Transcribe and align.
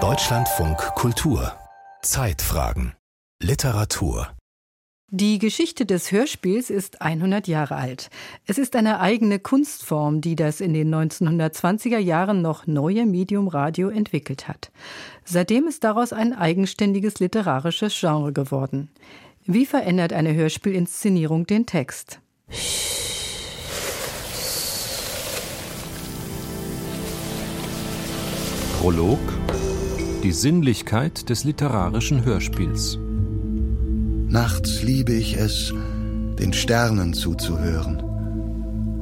Deutschlandfunk 0.00 0.78
Kultur 0.94 1.52
Zeitfragen 2.02 2.94
Literatur 3.42 4.28
die 5.10 5.38
Geschichte 5.38 5.84
des 5.84 6.12
Hörspiels 6.12 6.70
ist 6.70 7.02
100 7.02 7.48
Jahre 7.48 7.74
alt. 7.74 8.10
Es 8.46 8.58
ist 8.58 8.76
eine 8.76 9.00
eigene 9.00 9.40
Kunstform, 9.40 10.20
die 10.20 10.36
das 10.36 10.60
in 10.60 10.74
den 10.74 10.94
1920er 10.94 11.98
Jahren 11.98 12.40
noch 12.40 12.68
neue 12.68 13.04
Medium 13.04 13.48
Radio 13.48 13.88
entwickelt 13.88 14.46
hat. 14.46 14.70
Seitdem 15.24 15.66
ist 15.66 15.82
daraus 15.82 16.12
ein 16.12 16.34
eigenständiges 16.34 17.18
literarisches 17.18 17.98
Genre 17.98 18.32
geworden. 18.32 18.90
Wie 19.44 19.66
verändert 19.66 20.12
eine 20.12 20.34
Hörspielinszenierung 20.34 21.46
den 21.46 21.66
Text? 21.66 22.20
Prolog 28.78 29.18
Die 30.22 30.30
Sinnlichkeit 30.30 31.28
des 31.30 31.42
literarischen 31.42 32.24
Hörspiels 32.24 32.96
Nachts 34.28 34.84
liebe 34.84 35.14
ich 35.14 35.36
es, 35.36 35.74
den 36.38 36.52
Sternen 36.52 37.12
zuzuhören. 37.12 38.00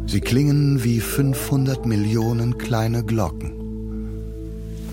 Sie 0.06 0.23
klingen 0.23 0.82
wie 0.82 1.01
500 1.01 1.84
Millionen 1.84 2.56
kleine 2.56 3.04
Glocken. 3.04 3.52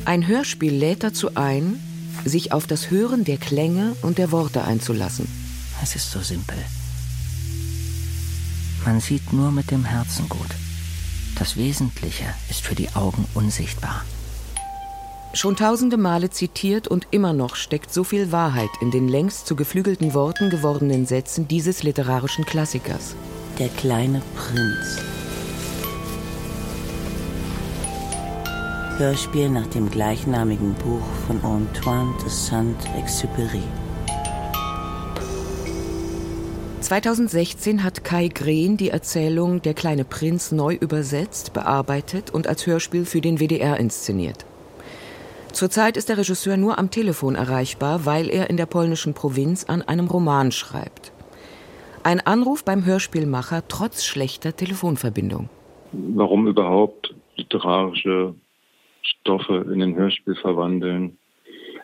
Ein 0.04 0.28
Hörspiel 0.28 0.74
lädt 0.74 1.06
dazu 1.06 1.34
ein, 1.36 1.80
sich 2.26 2.52
auf 2.52 2.68
das 2.68 2.92
Hören 2.92 3.24
der 3.24 3.38
Klänge 3.38 3.96
und 4.02 4.18
der 4.18 4.34
Worte 4.34 4.66
einzulassen. 4.66 5.30
Es 5.82 5.96
ist 5.96 6.12
so 6.12 6.20
simpel. 6.20 6.58
Man 8.86 9.00
sieht 9.00 9.32
nur 9.32 9.54
mit 9.54 9.72
dem 9.72 9.86
Herzen 9.86 10.28
gut. 10.28 10.50
Das 11.40 11.56
Wesentliche 11.56 12.26
ist 12.50 12.64
für 12.64 12.76
die 12.76 12.94
Augen 12.96 13.24
unsichtbar. 13.34 14.04
Schon 15.36 15.56
tausende 15.56 15.98
Male 15.98 16.30
zitiert 16.30 16.88
und 16.88 17.08
immer 17.10 17.34
noch 17.34 17.56
steckt 17.56 17.92
so 17.92 18.04
viel 18.04 18.32
Wahrheit 18.32 18.70
in 18.82 18.92
den 18.92 19.08
längst 19.08 19.48
zu 19.48 19.56
geflügelten 19.56 20.14
Worten 20.14 20.52
gewordenen 20.52 21.08
Sätzen 21.08 21.48
dieses 21.48 21.82
literarischen 21.82 22.46
Klassikers. 22.46 23.16
Der 23.58 23.70
kleine 23.70 24.22
Prinz. 24.36 25.02
Hörspiel 29.00 29.50
nach 29.50 29.66
dem 29.66 29.90
gleichnamigen 29.90 30.76
Buch 30.76 31.02
von 31.26 31.44
Antoine 31.44 32.14
de 32.20 32.30
Saint-Exupéry. 32.30 33.64
2016 36.82 37.84
hat 37.84 38.04
Kai 38.04 38.28
Green 38.28 38.78
die 38.78 38.90
Erzählung 38.90 39.64
Der 39.64 39.74
kleine 39.74 40.06
Prinz 40.06 40.52
neu 40.52 40.76
übersetzt, 40.76 41.54
bearbeitet 41.54 42.30
und 42.30 42.46
als 42.46 42.68
Hörspiel 42.68 43.06
für 43.06 43.20
den 43.20 43.40
WDR 43.40 43.80
inszeniert. 43.80 44.46
Zurzeit 45.54 45.98
ist 45.98 46.10
der 46.10 46.18
Regisseur 46.18 46.58
nur 46.58 46.80
am 46.80 46.90
Telefon 46.90 47.36
erreichbar, 47.36 48.08
weil 48.08 48.28
er 48.28 48.50
in 48.50 48.58
der 48.58 48.66
polnischen 48.66 49.14
Provinz 49.14 49.66
an 49.66 49.84
einem 49.84 50.08
Roman 50.08 50.52
schreibt. 50.52 51.12
Ein 52.02 52.20
Anruf 52.22 52.66
beim 52.66 52.86
Hörspielmacher 52.86 53.68
trotz 53.68 54.04
schlechter 54.04 54.56
Telefonverbindung. 54.56 55.50
Warum 55.92 56.48
überhaupt 56.48 57.14
literarische 57.36 58.34
Stoffe 59.04 59.66
in 59.72 59.82
ein 59.84 59.96
Hörspiel 59.96 60.36
verwandeln? 60.36 61.20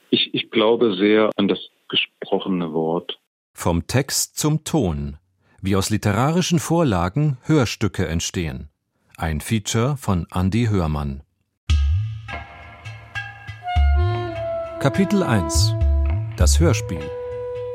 Ich, 0.09 0.33
ich 0.33 0.49
glaube 0.49 0.95
sehr 0.95 1.29
an 1.37 1.47
das 1.47 1.59
gesprochene 1.89 2.73
Wort. 2.73 3.19
Vom 3.53 3.85
Text 3.85 4.37
zum 4.37 4.63
Ton. 4.63 5.17
Wie 5.61 5.75
aus 5.75 5.91
literarischen 5.91 6.57
Vorlagen 6.57 7.37
Hörstücke 7.43 8.07
entstehen. 8.07 8.69
Ein 9.15 9.41
Feature 9.41 9.95
von 9.95 10.25
Andy 10.33 10.67
Hörmann. 10.67 11.21
Kapitel 14.79 15.23
1 15.23 15.75
Das 16.37 16.57
Hörspiel 16.57 17.01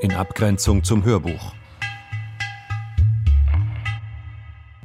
in 0.00 0.12
Abgrenzung 0.12 0.82
zum 0.82 1.04
Hörbuch. 1.04 1.52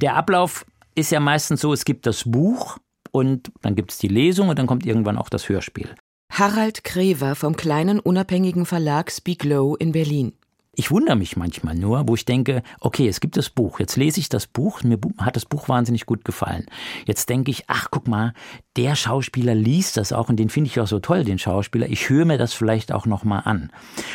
Der 0.02 0.16
Ablauf 0.16 0.66
ist 0.94 1.12
ja 1.12 1.18
meistens 1.18 1.62
so, 1.62 1.72
es 1.72 1.86
gibt 1.86 2.04
das 2.04 2.24
Buch 2.30 2.76
und 3.10 3.50
dann 3.62 3.74
gibt 3.74 3.92
es 3.92 3.96
die 3.96 4.08
Lesung 4.08 4.50
und 4.50 4.58
dann 4.58 4.66
kommt 4.66 4.84
irgendwann 4.84 5.16
auch 5.16 5.30
das 5.30 5.48
Hörspiel. 5.48 5.94
Harald 6.30 6.84
Krever 6.84 7.34
vom 7.34 7.56
kleinen 7.56 7.98
unabhängigen 7.98 8.66
Verlag 8.66 9.10
Speak 9.10 9.42
Low 9.42 9.74
in 9.76 9.92
Berlin. 9.92 10.34
Ich 10.76 10.92
wundere 10.92 11.16
mich 11.16 11.36
manchmal 11.36 11.74
nur, 11.74 12.06
wo 12.06 12.14
ich 12.14 12.24
denke, 12.24 12.62
okay, 12.80 13.08
es 13.08 13.20
gibt 13.20 13.36
das 13.36 13.50
Buch, 13.50 13.80
jetzt 13.80 13.96
lese 13.96 14.20
ich 14.20 14.28
das 14.28 14.46
Buch, 14.46 14.84
mir 14.84 14.98
hat 15.18 15.34
das 15.34 15.44
Buch 15.44 15.68
wahnsinnig 15.68 16.06
gut 16.06 16.24
gefallen. 16.24 16.66
Jetzt 17.06 17.28
denke 17.28 17.50
ich, 17.50 17.64
ach, 17.66 17.88
guck 17.90 18.06
mal, 18.06 18.34
der 18.76 18.94
Schauspieler 18.94 19.54
liest 19.54 19.96
das 19.96 20.12
auch 20.12 20.28
und 20.28 20.36
den 20.36 20.48
finde 20.48 20.68
ich 20.68 20.78
auch 20.78 20.86
so 20.86 21.00
toll, 21.00 21.24
den 21.24 21.40
Schauspieler. 21.40 21.88
Ich 21.88 22.08
höre 22.08 22.24
mir 22.24 22.38
das 22.38 22.52
vielleicht 22.52 22.92
auch 22.92 23.04
nochmal 23.04 23.42
an. 23.44 23.72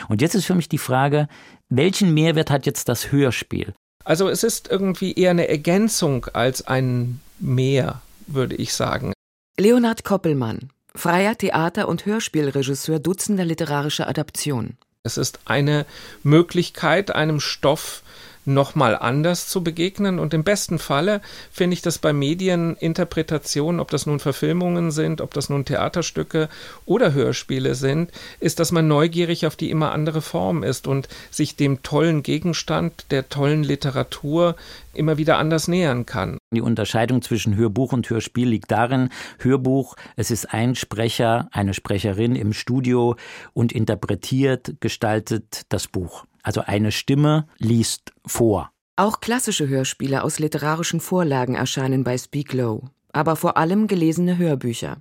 Und 0.07 0.21
jetzt 0.21 0.33
ist 0.33 0.45
für 0.45 0.55
mich 0.55 0.69
die 0.69 0.77
Frage, 0.77 1.27
welchen 1.67 2.13
Mehrwert 2.13 2.49
hat 2.49 2.66
jetzt 2.66 2.87
das 2.87 3.11
Hörspiel? 3.11 3.73
Also 4.05 4.29
es 4.29 4.43
ist 4.43 4.69
irgendwie 4.69 5.13
eher 5.13 5.31
eine 5.31 5.49
Ergänzung 5.49 6.25
als 6.33 6.66
ein 6.66 7.19
Mehr, 7.39 8.01
würde 8.27 8.55
ich 8.55 8.73
sagen. 8.73 9.11
Leonhard 9.57 10.05
Koppelmann, 10.05 10.69
freier 10.95 11.37
Theater- 11.37 11.89
und 11.89 12.05
Hörspielregisseur 12.05 12.99
dutzender 12.99 13.43
literarischer 13.43 14.07
Adaptionen. 14.07 14.77
Es 15.05 15.17
ist 15.17 15.39
eine 15.45 15.85
Möglichkeit, 16.23 17.13
einem 17.13 17.39
Stoff 17.39 18.01
nochmal 18.45 18.95
anders 18.95 19.47
zu 19.47 19.63
begegnen. 19.63 20.19
Und 20.19 20.33
im 20.33 20.44
besten 20.44 20.79
Falle 20.79 21.22
finde 21.51 21.73
ich 21.73 21.81
das 21.81 21.97
bei 21.97 22.13
Medieninterpretationen, 22.13 23.79
ob 23.79 23.91
das 23.91 24.06
nun 24.06 24.19
Verfilmungen 24.19 24.91
sind, 24.91 25.22
ob 25.22 25.33
das 25.33 25.50
nun 25.50 25.66
Theaterstücke 25.66 26.50
oder 26.85 27.13
Hörspiele 27.13 27.75
sind, 27.75 28.11
ist, 28.39 28.59
dass 28.59 28.72
man 28.72 28.88
neugierig 28.88 29.45
auf 29.45 29.55
die 29.55 29.69
immer 29.69 29.91
andere 29.91 30.22
Form 30.22 30.63
ist 30.63 30.88
und 30.88 31.07
sich 31.31 31.55
dem 31.55 31.84
tollen 31.84 32.23
Gegenstand, 32.23 33.05
der 33.11 33.29
tollen 33.29 33.63
Literatur 33.63 34.55
immer 34.94 35.17
wieder 35.17 35.38
anders 35.38 35.67
nähern 35.67 36.05
kann. 36.05 36.38
Die 36.51 36.61
Unterscheidung 36.61 37.22
zwischen 37.22 37.55
Hörbuch 37.55 37.94
und 37.94 38.09
Hörspiel 38.09 38.47
liegt 38.47 38.72
darin, 38.72 39.09
Hörbuch, 39.39 39.95
es 40.16 40.31
ist 40.31 40.53
ein 40.53 40.75
Sprecher, 40.75 41.50
eine 41.51 41.73
Sprecherin 41.73 42.35
im 42.35 42.53
Studio 42.53 43.16
und 43.53 43.72
interpretiert, 43.72 44.75
gestaltet 44.79 45.63
das 45.69 45.88
Buch. 45.88 46.25
Also 46.45 46.61
eine 46.61 46.91
Stimme 46.91 47.47
liest 47.57 48.13
vor. 48.23 48.69
Auch 48.97 49.19
klassische 49.19 49.67
Hörspiele 49.67 50.23
aus 50.23 50.38
literarischen 50.38 51.00
Vorlagen 51.00 51.56
erscheinen 51.56 52.03
bei 52.03 52.19
Speak 52.19 52.53
Low, 52.53 52.83
aber 53.11 53.35
vor 53.35 53.57
allem 53.57 53.88
gelesene 53.88 54.38
Hörbücher. 54.38 54.97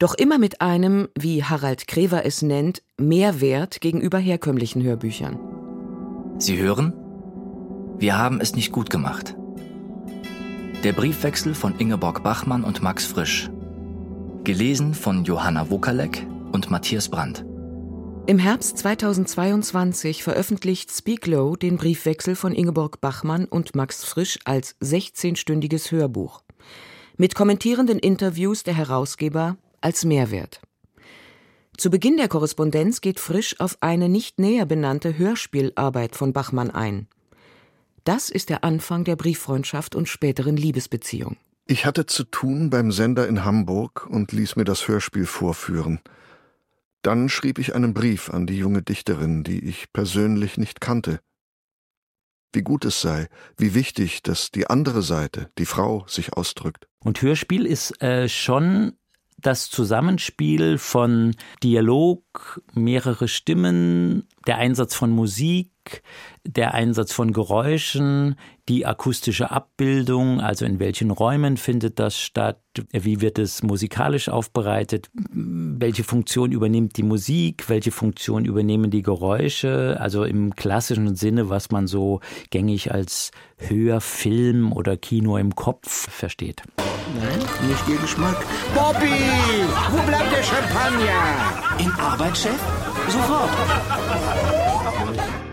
Doch 0.00 0.14
immer 0.14 0.36
mit 0.36 0.60
einem, 0.60 1.08
wie 1.16 1.44
Harald 1.44 1.86
Krever 1.86 2.26
es 2.26 2.42
nennt, 2.42 2.82
Mehrwert 2.98 3.80
gegenüber 3.80 4.18
herkömmlichen 4.18 4.82
Hörbüchern. 4.82 5.38
Sie 6.38 6.58
hören? 6.58 6.92
Wir 7.98 8.18
haben 8.18 8.40
es 8.40 8.56
nicht 8.56 8.72
gut 8.72 8.90
gemacht. 8.90 9.36
Der 10.82 10.92
Briefwechsel 10.92 11.54
von 11.54 11.78
Ingeborg 11.78 12.24
Bachmann 12.24 12.64
und 12.64 12.82
Max 12.82 13.06
Frisch. 13.06 13.48
Gelesen 14.42 14.92
von 14.92 15.22
Johanna 15.22 15.70
Wokalek 15.70 16.26
und 16.50 16.68
Matthias 16.68 17.08
Brandt. 17.08 17.44
Im 18.26 18.38
Herbst 18.38 18.78
2022 18.78 20.22
veröffentlicht 20.22 20.90
Speaklow 20.90 21.56
den 21.56 21.76
Briefwechsel 21.76 22.36
von 22.36 22.54
Ingeborg 22.54 23.02
Bachmann 23.02 23.44
und 23.44 23.76
Max 23.76 24.02
Frisch 24.02 24.38
als 24.46 24.76
16-stündiges 24.80 25.90
Hörbuch. 25.90 26.42
Mit 27.18 27.34
kommentierenden 27.34 27.98
Interviews 27.98 28.62
der 28.62 28.72
Herausgeber 28.72 29.58
als 29.82 30.06
Mehrwert. 30.06 30.62
Zu 31.76 31.90
Beginn 31.90 32.16
der 32.16 32.28
Korrespondenz 32.28 33.02
geht 33.02 33.20
Frisch 33.20 33.60
auf 33.60 33.76
eine 33.80 34.08
nicht 34.08 34.38
näher 34.38 34.64
benannte 34.64 35.18
Hörspielarbeit 35.18 36.16
von 36.16 36.32
Bachmann 36.32 36.70
ein. 36.70 37.08
Das 38.04 38.30
ist 38.30 38.48
der 38.48 38.64
Anfang 38.64 39.04
der 39.04 39.16
Brieffreundschaft 39.16 39.94
und 39.94 40.08
späteren 40.08 40.56
Liebesbeziehung. 40.56 41.36
Ich 41.66 41.84
hatte 41.84 42.06
zu 42.06 42.24
tun 42.24 42.70
beim 42.70 42.90
Sender 42.90 43.28
in 43.28 43.44
Hamburg 43.44 44.06
und 44.08 44.32
ließ 44.32 44.56
mir 44.56 44.64
das 44.64 44.88
Hörspiel 44.88 45.26
vorführen– 45.26 46.00
dann 47.04 47.28
schrieb 47.28 47.58
ich 47.58 47.74
einen 47.74 47.94
Brief 47.94 48.30
an 48.30 48.46
die 48.46 48.56
junge 48.56 48.82
Dichterin, 48.82 49.44
die 49.44 49.64
ich 49.64 49.92
persönlich 49.92 50.56
nicht 50.56 50.80
kannte. 50.80 51.20
Wie 52.52 52.62
gut 52.62 52.84
es 52.84 53.00
sei, 53.00 53.28
wie 53.56 53.74
wichtig, 53.74 54.22
dass 54.22 54.50
die 54.50 54.68
andere 54.68 55.02
Seite, 55.02 55.50
die 55.58 55.66
Frau, 55.66 56.04
sich 56.06 56.32
ausdrückt. 56.32 56.86
Und 57.00 57.20
Hörspiel 57.20 57.66
ist 57.66 58.00
äh, 58.02 58.28
schon 58.28 58.96
das 59.36 59.68
Zusammenspiel 59.68 60.78
von 60.78 61.36
Dialog, 61.62 62.62
mehrere 62.72 63.28
Stimmen, 63.28 64.26
der 64.46 64.58
Einsatz 64.58 64.94
von 64.94 65.10
Musik, 65.10 66.02
der 66.46 66.72
Einsatz 66.72 67.12
von 67.12 67.32
Geräuschen, 67.32 68.36
die 68.68 68.86
akustische 68.86 69.50
Abbildung, 69.50 70.40
also 70.40 70.64
in 70.64 70.78
welchen 70.78 71.10
Räumen 71.10 71.56
findet 71.56 71.98
das 71.98 72.18
statt, 72.18 72.58
wie 72.90 73.20
wird 73.20 73.38
es 73.38 73.62
musikalisch 73.62 74.28
aufbereitet, 74.28 75.10
welche 75.32 76.02
Funktion 76.02 76.50
übernimmt 76.50 76.96
die 76.96 77.02
Musik, 77.02 77.68
welche 77.68 77.90
Funktion 77.90 78.44
übernehmen 78.44 78.90
die 78.90 79.02
Geräusche, 79.02 79.98
also 80.00 80.24
im 80.24 80.54
klassischen 80.54 81.14
Sinne, 81.14 81.50
was 81.50 81.70
man 81.70 81.86
so 81.86 82.20
gängig 82.50 82.92
als 82.92 83.30
Hörfilm 83.58 84.72
oder 84.72 84.96
Kino 84.96 85.36
im 85.36 85.54
Kopf 85.54 86.10
versteht. 86.10 86.62
Nein, 87.14 87.38
nicht 87.68 87.88
Ihr 87.88 87.98
Geschmack. 87.98 88.44
Bobby, 88.74 89.12
wo 89.90 90.02
bleibt 90.06 90.32
der 90.32 90.42
Champagner? 90.42 91.78
In 91.78 91.90
Arbeit, 91.92 92.36
Chef? 92.36 92.58
Sofort. 93.08 93.50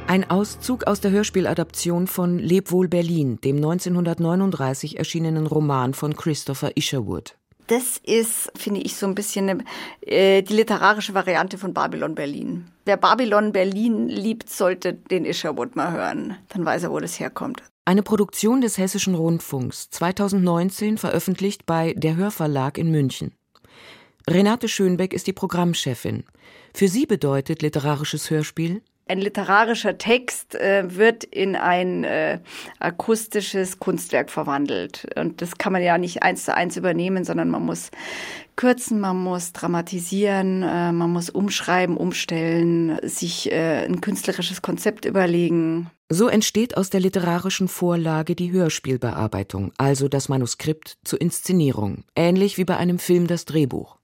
Ein 0.07 0.29
Auszug 0.29 0.87
aus 0.87 0.99
der 0.99 1.11
Hörspieladaption 1.11 2.07
von 2.07 2.37
Leb 2.37 2.71
wohl 2.71 2.87
Berlin, 2.87 3.39
dem 3.41 3.57
1939 3.57 4.97
erschienenen 4.97 5.47
Roman 5.47 5.93
von 5.93 6.15
Christopher 6.15 6.75
Isherwood. 6.75 7.37
Das 7.67 7.97
ist, 8.03 8.51
finde 8.57 8.81
ich, 8.81 8.97
so 8.97 9.05
ein 9.05 9.15
bisschen 9.15 9.49
eine, 9.49 9.63
äh, 10.01 10.41
die 10.41 10.53
literarische 10.53 11.13
Variante 11.13 11.57
von 11.57 11.73
Babylon 11.73 12.15
Berlin. 12.15 12.65
Wer 12.83 12.97
Babylon 12.97 13.53
Berlin 13.53 14.09
liebt, 14.09 14.49
sollte 14.49 14.93
den 14.93 15.23
Isherwood 15.23 15.77
mal 15.77 15.93
hören. 15.93 16.37
Dann 16.49 16.65
weiß 16.65 16.83
er, 16.83 16.91
wo 16.91 16.99
das 16.99 17.19
herkommt. 17.19 17.63
Eine 17.85 18.03
Produktion 18.03 18.59
des 18.59 18.77
Hessischen 18.77 19.15
Rundfunks, 19.15 19.89
2019 19.91 20.97
veröffentlicht 20.97 21.65
bei 21.65 21.93
Der 21.95 22.17
Hörverlag 22.17 22.77
in 22.77 22.91
München. 22.91 23.31
Renate 24.29 24.67
Schönbeck 24.67 25.13
ist 25.13 25.27
die 25.27 25.33
Programmchefin. 25.33 26.25
Für 26.73 26.87
sie 26.87 27.05
bedeutet 27.05 27.61
literarisches 27.61 28.29
Hörspiel 28.29 28.81
ein 29.11 29.19
literarischer 29.19 29.97
Text 29.97 30.55
äh, 30.55 30.95
wird 30.95 31.25
in 31.25 31.57
ein 31.57 32.05
äh, 32.05 32.39
akustisches 32.79 33.77
Kunstwerk 33.77 34.29
verwandelt. 34.29 35.05
Und 35.17 35.41
das 35.41 35.57
kann 35.57 35.73
man 35.73 35.83
ja 35.83 35.97
nicht 35.97 36.23
eins 36.23 36.45
zu 36.45 36.55
eins 36.55 36.77
übernehmen, 36.77 37.25
sondern 37.25 37.49
man 37.49 37.65
muss 37.65 37.91
kürzen, 38.55 39.01
man 39.01 39.17
muss 39.17 39.51
dramatisieren, 39.51 40.63
äh, 40.63 40.93
man 40.93 41.11
muss 41.11 41.29
umschreiben, 41.29 41.97
umstellen, 41.97 42.99
sich 43.03 43.51
äh, 43.51 43.85
ein 43.85 43.99
künstlerisches 43.99 44.61
Konzept 44.61 45.03
überlegen. 45.03 45.91
So 46.09 46.29
entsteht 46.29 46.77
aus 46.77 46.89
der 46.89 47.01
literarischen 47.01 47.67
Vorlage 47.67 48.35
die 48.35 48.51
Hörspielbearbeitung, 48.51 49.73
also 49.77 50.07
das 50.07 50.29
Manuskript 50.29 50.97
zur 51.03 51.19
Inszenierung, 51.19 52.05
ähnlich 52.15 52.57
wie 52.57 52.65
bei 52.65 52.77
einem 52.77 52.97
Film 52.97 53.27
das 53.27 53.43
Drehbuch. 53.43 54.00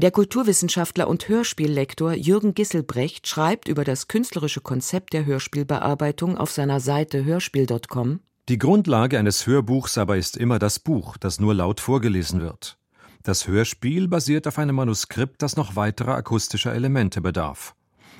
Der 0.00 0.12
Kulturwissenschaftler 0.12 1.08
und 1.08 1.28
Hörspiellektor 1.28 2.14
Jürgen 2.14 2.54
Gisselbrecht 2.54 3.28
schreibt 3.28 3.68
über 3.68 3.84
das 3.84 4.08
künstlerische 4.08 4.62
Konzept 4.62 5.12
der 5.12 5.26
Hörspielbearbeitung 5.26 6.38
auf 6.38 6.50
seiner 6.50 6.80
Seite 6.80 7.22
hörspiel.com. 7.22 8.20
Die 8.48 8.56
Grundlage 8.56 9.18
eines 9.18 9.46
Hörbuchs 9.46 9.98
aber 9.98 10.16
ist 10.16 10.38
immer 10.38 10.58
das 10.58 10.78
Buch, 10.78 11.18
das 11.18 11.38
nur 11.38 11.52
laut 11.52 11.80
vorgelesen 11.80 12.40
wird. 12.40 12.78
Das 13.24 13.46
Hörspiel 13.46 14.08
basiert 14.08 14.48
auf 14.48 14.58
einem 14.58 14.76
Manuskript, 14.76 15.42
das 15.42 15.56
noch 15.56 15.76
weiterer 15.76 16.14
akustischer 16.14 16.72
Elemente 16.72 17.20
bedarf. 17.20 17.74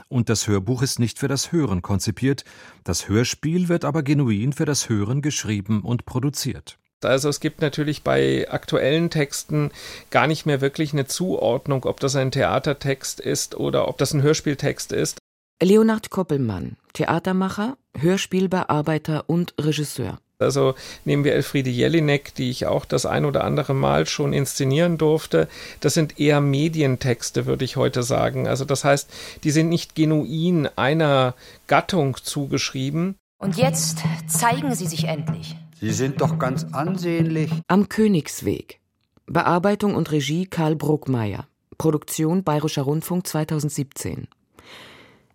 Und 0.08 0.28
das 0.28 0.48
Hörbuch 0.48 0.82
ist 0.82 0.98
nicht 0.98 1.18
für 1.18 1.28
das 1.28 1.50
Hören 1.50 1.80
konzipiert, 1.80 2.44
das 2.84 3.08
Hörspiel 3.08 3.70
wird 3.70 3.86
aber 3.86 4.02
genuin 4.02 4.52
für 4.52 4.66
das 4.66 4.90
Hören 4.90 5.22
geschrieben 5.22 5.80
und 5.80 6.04
produziert. 6.04 6.79
Also 7.04 7.28
es 7.28 7.40
gibt 7.40 7.60
natürlich 7.60 8.02
bei 8.02 8.46
aktuellen 8.50 9.10
Texten 9.10 9.70
gar 10.10 10.26
nicht 10.26 10.46
mehr 10.46 10.60
wirklich 10.60 10.92
eine 10.92 11.06
Zuordnung, 11.06 11.84
ob 11.84 12.00
das 12.00 12.16
ein 12.16 12.30
Theatertext 12.30 13.20
ist 13.20 13.54
oder 13.54 13.88
ob 13.88 13.98
das 13.98 14.12
ein 14.12 14.22
Hörspieltext 14.22 14.92
ist. 14.92 15.18
Leonard 15.62 16.10
Koppelmann, 16.10 16.76
Theatermacher, 16.94 17.76
Hörspielbearbeiter 17.98 19.24
und 19.28 19.54
Regisseur. 19.60 20.18
Also 20.38 20.74
nehmen 21.04 21.24
wir 21.24 21.34
Elfriede 21.34 21.68
Jelinek, 21.68 22.34
die 22.34 22.48
ich 22.48 22.66
auch 22.66 22.86
das 22.86 23.04
ein 23.04 23.26
oder 23.26 23.44
andere 23.44 23.74
Mal 23.74 24.06
schon 24.06 24.32
inszenieren 24.32 24.96
durfte. 24.96 25.48
Das 25.80 25.92
sind 25.92 26.18
eher 26.18 26.40
Medientexte, 26.40 27.44
würde 27.44 27.66
ich 27.66 27.76
heute 27.76 28.02
sagen. 28.02 28.48
Also 28.48 28.64
das 28.64 28.84
heißt, 28.84 29.10
die 29.44 29.50
sind 29.50 29.68
nicht 29.68 29.94
genuin 29.94 30.66
einer 30.76 31.34
Gattung 31.66 32.16
zugeschrieben. 32.22 33.16
Und 33.38 33.56
jetzt 33.56 33.98
zeigen 34.26 34.74
Sie 34.74 34.86
sich 34.86 35.04
endlich. 35.04 35.56
Sie 35.80 35.92
sind 35.92 36.20
doch 36.20 36.38
ganz 36.38 36.66
ansehnlich. 36.72 37.50
Am 37.66 37.88
Königsweg. 37.88 38.80
Bearbeitung 39.24 39.94
und 39.94 40.12
Regie 40.12 40.44
Karl 40.44 40.76
Bruckmeier. 40.76 41.46
Produktion 41.78 42.44
Bayerischer 42.44 42.82
Rundfunk 42.82 43.26
2017. 43.26 44.28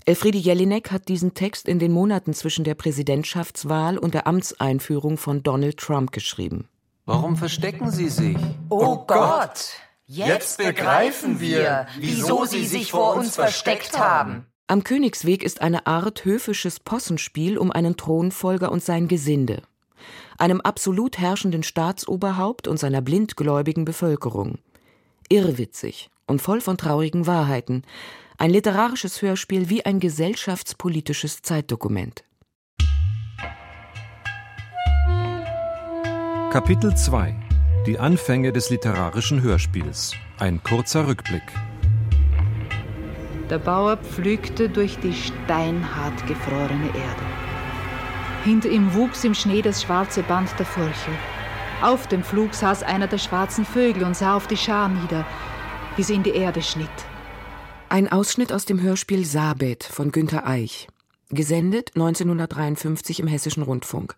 Elfriede 0.05 0.37
Jelinek 0.37 0.91
hat 0.91 1.07
diesen 1.07 1.33
Text 1.33 1.67
in 1.67 1.79
den 1.79 1.91
Monaten 1.91 2.35
zwischen 2.35 2.63
der 2.63 2.75
Präsidentschaftswahl 2.75 3.97
und 3.97 4.13
der 4.13 4.27
Amtseinführung 4.27 5.17
von 5.17 5.41
Donald 5.41 5.77
Trump 5.77 6.11
geschrieben. 6.11 6.67
Warum 7.05 7.37
verstecken 7.37 7.89
Sie 7.89 8.09
sich? 8.09 8.37
Oh 8.69 9.03
Gott! 9.07 9.71
Jetzt 10.05 10.59
begreifen 10.59 11.39
wir, 11.39 11.87
wieso 11.97 12.45
Sie 12.45 12.67
sich 12.67 12.91
vor 12.91 13.15
uns 13.15 13.33
versteckt 13.33 13.97
haben. 13.97 14.45
Am 14.67 14.83
Königsweg 14.83 15.41
ist 15.41 15.61
eine 15.61 15.87
Art 15.87 16.23
höfisches 16.23 16.79
Possenspiel 16.79 17.57
um 17.57 17.71
einen 17.71 17.97
Thronfolger 17.97 18.71
und 18.71 18.83
sein 18.83 19.07
Gesinde 19.07 19.63
einem 20.37 20.61
absolut 20.61 21.17
herrschenden 21.17 21.63
Staatsoberhaupt 21.63 22.67
und 22.67 22.77
seiner 22.77 23.01
blindgläubigen 23.01 23.85
Bevölkerung. 23.85 24.59
Irrwitzig 25.29 26.09
und 26.27 26.41
voll 26.41 26.61
von 26.61 26.77
traurigen 26.77 27.27
Wahrheiten, 27.27 27.83
ein 28.37 28.49
literarisches 28.49 29.21
Hörspiel 29.21 29.69
wie 29.69 29.85
ein 29.85 29.99
gesellschaftspolitisches 29.99 31.41
Zeitdokument. 31.41 32.23
Kapitel 36.51 36.95
2 36.95 37.35
Die 37.85 37.99
Anfänge 37.99 38.51
des 38.53 38.69
literarischen 38.69 39.41
Hörspiels. 39.41 40.13
Ein 40.39 40.63
kurzer 40.63 41.07
Rückblick. 41.07 41.43
Der 43.49 43.59
Bauer 43.59 43.97
pflügte 43.97 44.69
durch 44.69 44.97
die 44.99 45.13
steinhart 45.13 46.25
gefrorene 46.27 46.87
Erde. 46.87 47.34
Hinter 48.45 48.69
ihm 48.69 48.93
wuchs 48.93 49.23
im 49.23 49.33
Schnee 49.33 49.63
das 49.63 49.81
schwarze 49.81 50.21
Band 50.21 50.51
der 50.59 50.67
Furche. 50.67 51.09
Auf 51.81 52.05
dem 52.07 52.23
Flug 52.23 52.53
saß 52.53 52.83
einer 52.83 53.07
der 53.07 53.17
schwarzen 53.17 53.65
Vögel 53.65 54.03
und 54.03 54.15
sah 54.15 54.35
auf 54.35 54.45
die 54.45 54.55
Schar 54.55 54.87
nieder, 54.87 55.25
wie 55.95 56.03
sie 56.03 56.13
in 56.13 56.21
die 56.21 56.29
Erde 56.29 56.61
schnitt. 56.61 56.87
Ein 57.89 58.11
Ausschnitt 58.11 58.53
aus 58.53 58.65
dem 58.65 58.79
Hörspiel 58.79 59.25
Sabet 59.25 59.83
von 59.83 60.11
Günter 60.11 60.45
Eich. 60.45 60.87
Gesendet 61.29 61.93
1953 61.95 63.19
im 63.19 63.25
Hessischen 63.25 63.63
Rundfunk. 63.63 64.15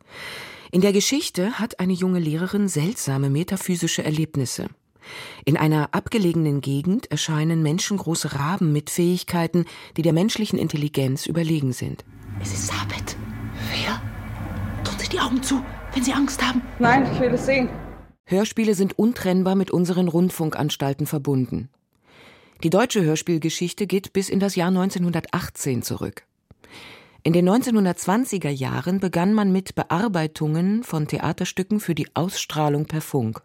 In 0.71 0.81
der 0.81 0.91
Geschichte 0.91 1.53
hat 1.53 1.79
eine 1.79 1.93
junge 1.93 2.19
Lehrerin 2.19 2.67
seltsame 2.67 3.29
metaphysische 3.29 4.03
Erlebnisse. 4.03 4.67
In 5.45 5.55
einer 5.55 5.93
abgelegenen 5.93 6.59
Gegend 6.59 7.09
erscheinen 7.09 7.63
menschengroße 7.63 8.33
Raben 8.33 8.73
mit 8.73 8.89
Fähigkeiten, 8.89 9.63
die 9.95 10.01
der 10.01 10.11
menschlichen 10.11 10.59
Intelligenz 10.59 11.27
überlegen 11.27 11.71
sind. 11.71 12.03
Es 12.41 12.51
ist 12.51 12.67
Sabet. 12.67 13.15
Wer? 13.71 14.01
Sie 15.07 15.17
die 15.17 15.19
Augen 15.21 15.41
zu, 15.41 15.63
wenn 15.93 16.03
Sie 16.03 16.11
Angst 16.11 16.45
haben? 16.45 16.61
Nein, 16.79 17.09
ich 17.13 17.19
will 17.21 17.33
es 17.33 17.45
sehen. 17.45 17.69
Hörspiele 18.25 18.75
sind 18.75 18.99
untrennbar 18.99 19.55
mit 19.55 19.71
unseren 19.71 20.09
Rundfunkanstalten 20.09 21.07
verbunden. 21.07 21.69
Die 22.61 22.69
deutsche 22.69 23.03
Hörspielgeschichte 23.03 23.87
geht 23.87 24.11
bis 24.11 24.27
in 24.27 24.41
das 24.41 24.55
Jahr 24.55 24.67
1918 24.67 25.81
zurück. 25.81 26.23
In 27.23 27.31
den 27.31 27.47
1920er 27.47 28.49
Jahren 28.49 28.99
begann 28.99 29.33
man 29.33 29.51
mit 29.51 29.75
Bearbeitungen 29.75 30.83
von 30.83 31.07
Theaterstücken 31.07 31.79
für 31.79 31.95
die 31.95 32.13
Ausstrahlung 32.13 32.85
per 32.85 33.01
Funk. 33.01 33.41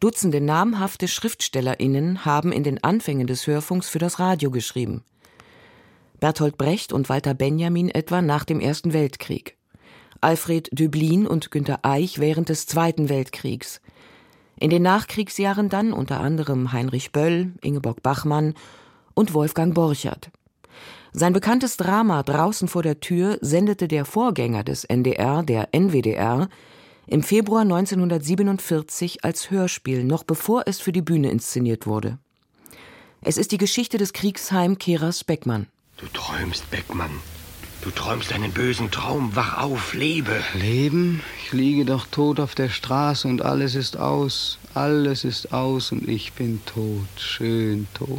Dutzende 0.00 0.40
namhafte 0.40 1.08
Schriftstellerinnen 1.08 2.24
haben 2.24 2.52
in 2.52 2.62
den 2.62 2.82
Anfängen 2.82 3.26
des 3.26 3.46
Hörfunks 3.46 3.90
für 3.90 3.98
das 3.98 4.18
Radio 4.18 4.50
geschrieben. 4.50 5.04
Bertolt 6.20 6.56
Brecht 6.56 6.94
und 6.94 7.10
Walter 7.10 7.34
Benjamin 7.34 7.90
etwa 7.90 8.22
nach 8.22 8.44
dem 8.44 8.60
Ersten 8.60 8.94
Weltkrieg. 8.94 9.55
Alfred 10.26 10.68
Döblin 10.72 11.24
und 11.24 11.52
Günter 11.52 11.78
Eich 11.82 12.18
während 12.18 12.48
des 12.48 12.66
Zweiten 12.66 13.08
Weltkriegs. 13.08 13.80
In 14.58 14.70
den 14.70 14.82
Nachkriegsjahren 14.82 15.68
dann 15.68 15.92
unter 15.92 16.18
anderem 16.18 16.72
Heinrich 16.72 17.12
Böll, 17.12 17.52
Ingeborg 17.62 18.02
Bachmann 18.02 18.54
und 19.14 19.34
Wolfgang 19.34 19.72
Borchert. 19.72 20.32
Sein 21.12 21.32
bekanntes 21.32 21.76
Drama 21.76 22.24
Draußen 22.24 22.66
vor 22.66 22.82
der 22.82 22.98
Tür 22.98 23.38
sendete 23.40 23.86
der 23.86 24.04
Vorgänger 24.04 24.64
des 24.64 24.82
NDR, 24.82 25.44
der 25.44 25.68
NWDR, 25.72 26.48
im 27.06 27.22
Februar 27.22 27.62
1947 27.62 29.24
als 29.24 29.52
Hörspiel, 29.52 30.02
noch 30.02 30.24
bevor 30.24 30.64
es 30.66 30.80
für 30.80 30.90
die 30.90 31.02
Bühne 31.02 31.30
inszeniert 31.30 31.86
wurde. 31.86 32.18
Es 33.20 33.36
ist 33.36 33.52
die 33.52 33.58
Geschichte 33.58 33.96
des 33.96 34.12
Kriegsheimkehrers 34.12 35.22
Beckmann. 35.22 35.68
Du 35.98 36.06
träumst, 36.08 36.68
Beckmann. 36.72 37.12
Du 37.86 37.92
träumst 37.92 38.32
einen 38.32 38.50
bösen 38.50 38.90
Traum. 38.90 39.36
Wach 39.36 39.58
auf, 39.62 39.94
lebe. 39.94 40.42
Leben? 40.54 41.22
Ich 41.44 41.52
liege 41.52 41.84
doch 41.84 42.08
tot 42.08 42.40
auf 42.40 42.56
der 42.56 42.68
Straße 42.68 43.28
und 43.28 43.42
alles 43.42 43.76
ist 43.76 43.96
aus. 43.96 44.58
Alles 44.74 45.22
ist 45.22 45.52
aus 45.52 45.92
und 45.92 46.08
ich 46.08 46.32
bin 46.32 46.60
tot. 46.66 47.06
Schön 47.16 47.86
tot. 47.94 48.18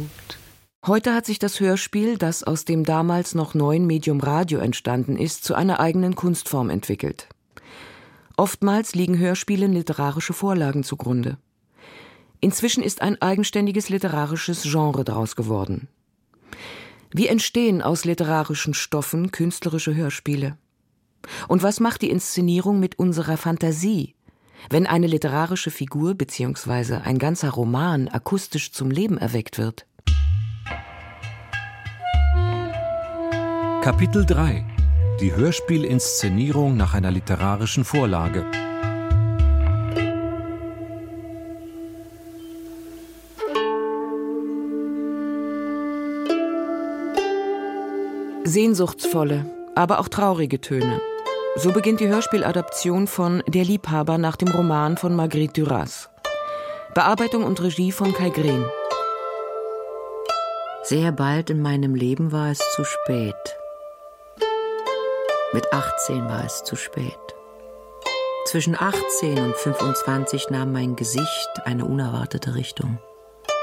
Heute 0.86 1.12
hat 1.12 1.26
sich 1.26 1.38
das 1.38 1.60
Hörspiel, 1.60 2.16
das 2.16 2.44
aus 2.44 2.64
dem 2.64 2.82
damals 2.82 3.34
noch 3.34 3.52
neuen 3.52 3.86
Medium 3.86 4.20
Radio 4.20 4.58
entstanden 4.58 5.18
ist, 5.18 5.44
zu 5.44 5.54
einer 5.54 5.80
eigenen 5.80 6.14
Kunstform 6.14 6.70
entwickelt. 6.70 7.28
Oftmals 8.38 8.94
liegen 8.94 9.18
Hörspielen 9.18 9.74
literarische 9.74 10.32
Vorlagen 10.32 10.82
zugrunde. 10.82 11.36
Inzwischen 12.40 12.82
ist 12.82 13.02
ein 13.02 13.20
eigenständiges 13.20 13.90
literarisches 13.90 14.62
Genre 14.62 15.04
daraus 15.04 15.36
geworden. 15.36 15.88
Wie 17.10 17.26
entstehen 17.26 17.80
aus 17.80 18.04
literarischen 18.04 18.74
Stoffen 18.74 19.30
künstlerische 19.30 19.94
Hörspiele? 19.94 20.58
Und 21.48 21.62
was 21.62 21.80
macht 21.80 22.02
die 22.02 22.10
Inszenierung 22.10 22.80
mit 22.80 22.98
unserer 22.98 23.36
Fantasie, 23.36 24.14
wenn 24.70 24.86
eine 24.86 25.06
literarische 25.06 25.70
Figur 25.70 26.14
bzw. 26.14 26.96
ein 26.96 27.18
ganzer 27.18 27.50
Roman 27.50 28.08
akustisch 28.08 28.72
zum 28.72 28.90
Leben 28.90 29.16
erweckt 29.16 29.58
wird? 29.58 29.86
Kapitel 33.82 34.26
3 34.26 34.64
Die 35.20 35.34
Hörspielinszenierung 35.34 36.76
nach 36.76 36.92
einer 36.92 37.10
literarischen 37.10 37.84
Vorlage 37.84 38.44
Sehnsuchtsvolle, 48.48 49.46
aber 49.74 50.00
auch 50.00 50.08
traurige 50.08 50.60
Töne. 50.60 51.00
So 51.56 51.72
beginnt 51.72 52.00
die 52.00 52.08
Hörspieladaption 52.08 53.06
von 53.06 53.42
Der 53.46 53.64
Liebhaber 53.64 54.18
nach 54.18 54.36
dem 54.36 54.48
Roman 54.48 54.96
von 54.96 55.14
Marguerite 55.14 55.62
Duras. 55.62 56.08
Bearbeitung 56.94 57.44
und 57.44 57.62
Regie 57.62 57.92
von 57.92 58.12
Kai 58.12 58.30
Green. 58.30 58.64
Sehr 60.82 61.12
bald 61.12 61.50
in 61.50 61.60
meinem 61.60 61.94
Leben 61.94 62.32
war 62.32 62.50
es 62.50 62.58
zu 62.74 62.84
spät. 62.84 63.34
Mit 65.52 65.72
18 65.72 66.24
war 66.28 66.44
es 66.44 66.64
zu 66.64 66.76
spät. 66.76 67.18
Zwischen 68.46 68.74
18 68.74 69.38
und 69.38 69.56
25 69.56 70.50
nahm 70.50 70.72
mein 70.72 70.96
Gesicht 70.96 71.50
eine 71.64 71.84
unerwartete 71.84 72.54
Richtung. 72.54 72.98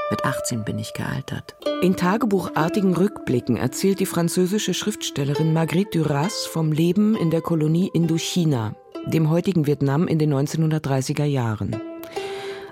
Mit 0.08 0.24
18 0.24 0.62
bin 0.62 0.78
ich 0.78 0.92
gealtert. 0.92 1.56
In 1.82 1.96
tagebuchartigen 1.96 2.94
Rückblicken 2.94 3.56
erzählt 3.56 3.98
die 3.98 4.06
französische 4.06 4.72
Schriftstellerin 4.72 5.52
Marguerite 5.52 5.98
Duras 5.98 6.46
vom 6.46 6.70
Leben 6.70 7.16
in 7.16 7.32
der 7.32 7.40
Kolonie 7.40 7.90
Indochina, 7.92 8.76
dem 9.06 9.30
heutigen 9.30 9.66
Vietnam 9.66 10.06
in 10.06 10.20
den 10.20 10.32
1930er 10.32 11.24
Jahren. 11.24 11.74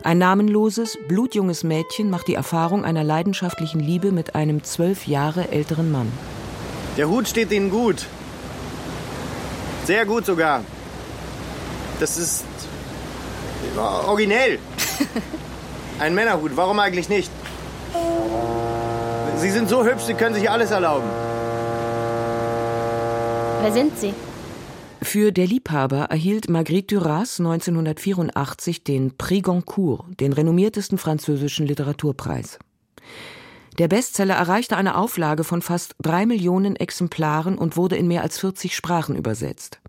Ein 0.05 0.19
namenloses, 0.19 0.97
blutjunges 1.09 1.65
Mädchen 1.65 2.09
macht 2.09 2.29
die 2.29 2.35
Erfahrung 2.35 2.85
einer 2.85 3.03
leidenschaftlichen 3.03 3.81
Liebe 3.81 4.13
mit 4.13 4.37
einem 4.37 4.63
zwölf 4.63 5.09
Jahre 5.09 5.49
älteren 5.51 5.91
Mann. 5.91 6.13
Der 6.97 7.09
Hut 7.09 7.27
steht 7.27 7.51
Ihnen 7.51 7.71
gut. 7.71 8.07
Sehr 9.87 10.07
gut 10.07 10.25
sogar. 10.25 10.63
Das 11.99 12.17
ist 12.17 12.45
originell. 13.77 14.61
Ein 15.99 16.15
Männerhut, 16.15 16.57
warum 16.57 16.79
eigentlich 16.81 17.09
nicht? 17.09 17.31
Sie 19.37 19.51
sind 19.51 19.69
so 19.69 19.85
hübsch, 19.85 20.05
Sie 20.05 20.15
können 20.15 20.35
sich 20.35 20.51
alles 20.51 20.71
erlauben. 20.71 21.09
Wer 23.63 23.73
sind 23.73 23.97
Sie? 23.99 24.13
Für 25.03 25.33
Der 25.33 25.47
Liebhaber 25.47 26.07
erhielt 26.11 26.49
Marguerite 26.49 26.97
Duras 26.97 27.39
1984 27.39 28.85
den 28.85 29.17
Prix 29.17 29.45
Goncourt, 29.45 30.19
den 30.19 30.33
renommiertesten 30.33 30.99
französischen 30.99 31.67
Literaturpreis. 31.67 32.59
Der 33.79 33.89
Bestseller 33.89 34.35
erreichte 34.35 34.77
eine 34.77 34.97
Auflage 34.97 35.45
von 35.45 35.61
fast 35.61 35.95
drei 36.01 36.27
Millionen 36.27 36.77
Exemplaren 36.77 37.59
und 37.59 37.77
wurde 37.77 37.97
in 37.97 38.07
mehr 38.09 38.23
als 38.23 38.39
40 38.39 38.75
Sprachen 38.75 39.17
übersetzt. 39.17 39.81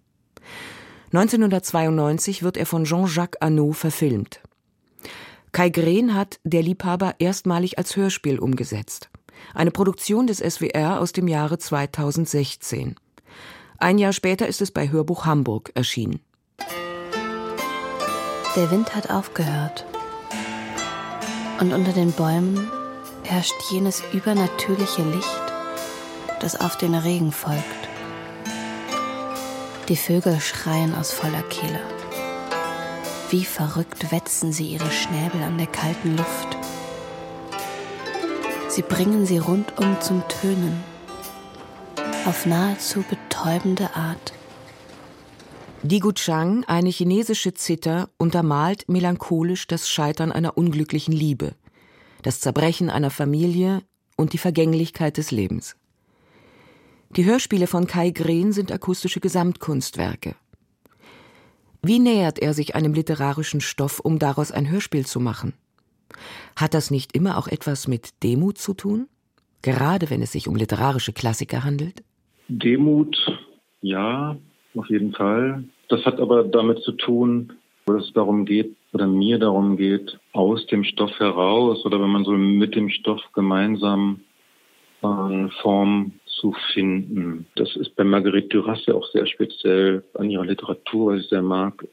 1992 1.13 2.43
wird 2.43 2.57
er 2.57 2.65
von 2.65 2.83
Jean-Jacques 2.83 3.41
Annaud 3.41 3.75
verfilmt. 3.75 4.41
Kai 5.55 5.69
Green 5.69 6.13
hat 6.13 6.41
Der 6.43 6.61
Liebhaber 6.61 7.15
erstmalig 7.17 7.77
als 7.77 7.95
Hörspiel 7.95 8.39
umgesetzt. 8.39 9.09
Eine 9.53 9.71
Produktion 9.71 10.27
des 10.27 10.39
SWR 10.39 10.99
aus 10.99 11.13
dem 11.13 11.29
Jahre 11.29 11.57
2016. 11.57 12.97
Ein 13.77 13.97
Jahr 13.97 14.11
später 14.11 14.47
ist 14.47 14.59
es 14.59 14.71
bei 14.71 14.91
Hörbuch 14.91 15.25
Hamburg 15.25 15.71
erschienen. 15.73 16.19
Der 18.57 18.69
Wind 18.69 18.93
hat 18.97 19.09
aufgehört. 19.09 19.85
Und 21.61 21.71
unter 21.71 21.93
den 21.93 22.11
Bäumen 22.11 22.69
herrscht 23.23 23.55
jenes 23.71 24.03
übernatürliche 24.11 25.03
Licht, 25.03 25.43
das 26.41 26.59
auf 26.59 26.77
den 26.77 26.95
Regen 26.95 27.31
folgt. 27.31 27.63
Die 29.87 29.95
Vögel 29.95 30.37
schreien 30.41 30.93
aus 30.93 31.13
voller 31.13 31.43
Kehle. 31.43 31.94
Wie 33.31 33.43
verrückt 33.43 34.11
wetzen 34.11 34.53
sie 34.53 34.67
ihre 34.67 34.91
Schnäbel 34.91 35.41
an 35.41 35.57
der 35.57 35.67
kalten 35.67 36.15
Luft. 36.15 36.57
Sie 38.69 38.83
bringen 38.83 39.25
sie 39.25 39.39
rundum 39.39 39.99
zum 39.99 40.21
Tönen, 40.27 40.83
auf 42.25 42.45
nahezu 42.45 43.03
betäubende 43.09 43.95
Art. 43.95 44.33
Die 45.81 45.99
Guchang, 45.99 46.65
eine 46.65 46.89
chinesische 46.89 47.53
Zither, 47.53 48.09
untermalt 48.17 48.87
melancholisch 48.89 49.67
das 49.67 49.89
Scheitern 49.89 50.31
einer 50.31 50.57
unglücklichen 50.57 51.13
Liebe, 51.13 51.55
das 52.21 52.39
Zerbrechen 52.39 52.89
einer 52.89 53.11
Familie 53.11 53.81
und 54.17 54.33
die 54.33 54.37
Vergänglichkeit 54.37 55.17
des 55.17 55.31
Lebens. 55.31 55.75
Die 57.15 57.25
Hörspiele 57.25 57.67
von 57.67 57.87
Kai 57.87 58.09
Green 58.09 58.51
sind 58.51 58.71
akustische 58.71 59.19
Gesamtkunstwerke. 59.19 60.35
Wie 61.87 61.99
nähert 61.99 62.39
er 62.39 62.55
sich 62.55 62.73
einem 62.73 62.95
literarischen 62.95 63.61
Stoff, 63.61 63.99
um 63.99 64.17
daraus 64.17 64.51
ein 64.51 64.71
Hörspiel 64.71 65.05
zu 65.05 65.19
machen? 65.19 65.53
Hat 66.55 66.73
das 66.73 66.89
nicht 66.89 67.15
immer 67.15 67.37
auch 67.37 67.47
etwas 67.47 67.87
mit 67.87 68.23
Demut 68.23 68.57
zu 68.57 68.73
tun? 68.73 69.07
Gerade 69.61 70.09
wenn 70.09 70.23
es 70.23 70.31
sich 70.31 70.47
um 70.47 70.55
literarische 70.55 71.13
Klassiker 71.13 71.63
handelt? 71.63 72.03
Demut, 72.47 73.15
ja, 73.81 74.35
auf 74.75 74.89
jeden 74.89 75.13
Fall. 75.13 75.63
Das 75.87 76.03
hat 76.05 76.19
aber 76.19 76.45
damit 76.45 76.79
zu 76.79 76.91
tun, 76.93 77.53
dass 77.85 78.05
es 78.05 78.13
darum 78.13 78.45
geht, 78.45 78.75
oder 78.91 79.05
mir 79.05 79.37
darum 79.37 79.77
geht, 79.77 80.19
aus 80.33 80.65
dem 80.65 80.83
Stoff 80.83 81.11
heraus 81.19 81.85
oder 81.85 82.01
wenn 82.01 82.09
man 82.09 82.25
so 82.25 82.31
mit 82.31 82.73
dem 82.73 82.89
Stoff 82.89 83.21
gemeinsam 83.33 84.21
eine 85.03 85.51
Form 85.61 86.13
zu 86.35 86.53
finden. 86.73 87.47
Das 87.55 87.75
ist 87.75 87.95
bei 87.95 88.03
Marguerite 88.03 88.49
Duras 88.49 88.85
ja 88.85 88.93
auch 88.93 89.07
sehr 89.11 89.25
speziell 89.25 90.03
an 90.15 90.29
ihrer 90.29 90.45
Literatur, 90.45 91.11
weil 91.11 91.21
ich 91.21 91.27
sehr 91.27 91.41
mag. 91.41 91.87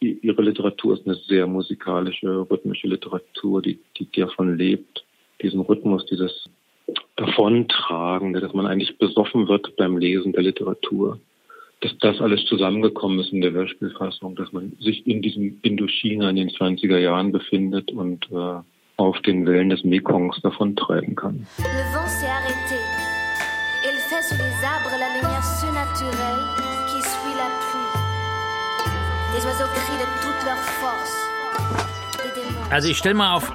Ihre 0.00 0.42
Literatur 0.42 0.94
ist 0.94 1.06
eine 1.06 1.16
sehr 1.16 1.46
musikalische, 1.46 2.46
rhythmische 2.50 2.88
Literatur, 2.88 3.62
die, 3.62 3.78
die 3.98 4.10
davon 4.10 4.56
lebt, 4.56 5.04
diesen 5.42 5.60
Rhythmus, 5.60 6.06
dieses 6.06 6.48
Davontragen, 7.16 8.32
dass 8.32 8.52
man 8.54 8.66
eigentlich 8.66 8.98
besoffen 8.98 9.48
wird 9.48 9.76
beim 9.76 9.96
Lesen 9.98 10.32
der 10.32 10.42
Literatur. 10.42 11.20
Dass 11.80 11.96
das 11.98 12.20
alles 12.20 12.44
zusammengekommen 12.46 13.18
ist 13.20 13.32
in 13.32 13.42
der 13.42 13.52
Hörspielfassung, 13.52 14.36
dass 14.36 14.52
man 14.52 14.72
sich 14.80 15.06
in 15.06 15.20
diesem 15.20 15.58
Indochina 15.62 16.30
in 16.30 16.36
den 16.36 16.48
20er 16.48 16.98
Jahren 16.98 17.32
befindet 17.32 17.92
und 17.92 18.26
äh, 18.32 18.60
auf 18.96 19.20
den 19.22 19.46
Wellen 19.46 19.70
des 19.70 19.84
Mekongs 19.84 20.40
davontreiben 20.40 21.14
kann. 21.14 21.46
Le 21.58 21.64
vent 21.64 22.08
s'est 22.08 22.26
arrêté. 22.26 23.13
Sous 24.34 24.42
les 24.42 24.64
arbres 24.66 24.90
la 24.98 25.14
lumière 25.14 25.44
surnaturelle 25.44 26.44
qui 26.88 27.00
suit 27.02 27.36
la 27.36 27.48
pluie. 27.62 27.94
Des 29.32 29.46
oiseaux 29.46 29.70
crient 29.72 29.98
de 29.98 30.08
toute 30.22 30.44
leur 30.44 30.56
force. 30.56 31.14
Also 32.70 32.88
ich 32.88 32.98
stelle 32.98 33.14
mal 33.14 33.36
auf. 33.36 33.52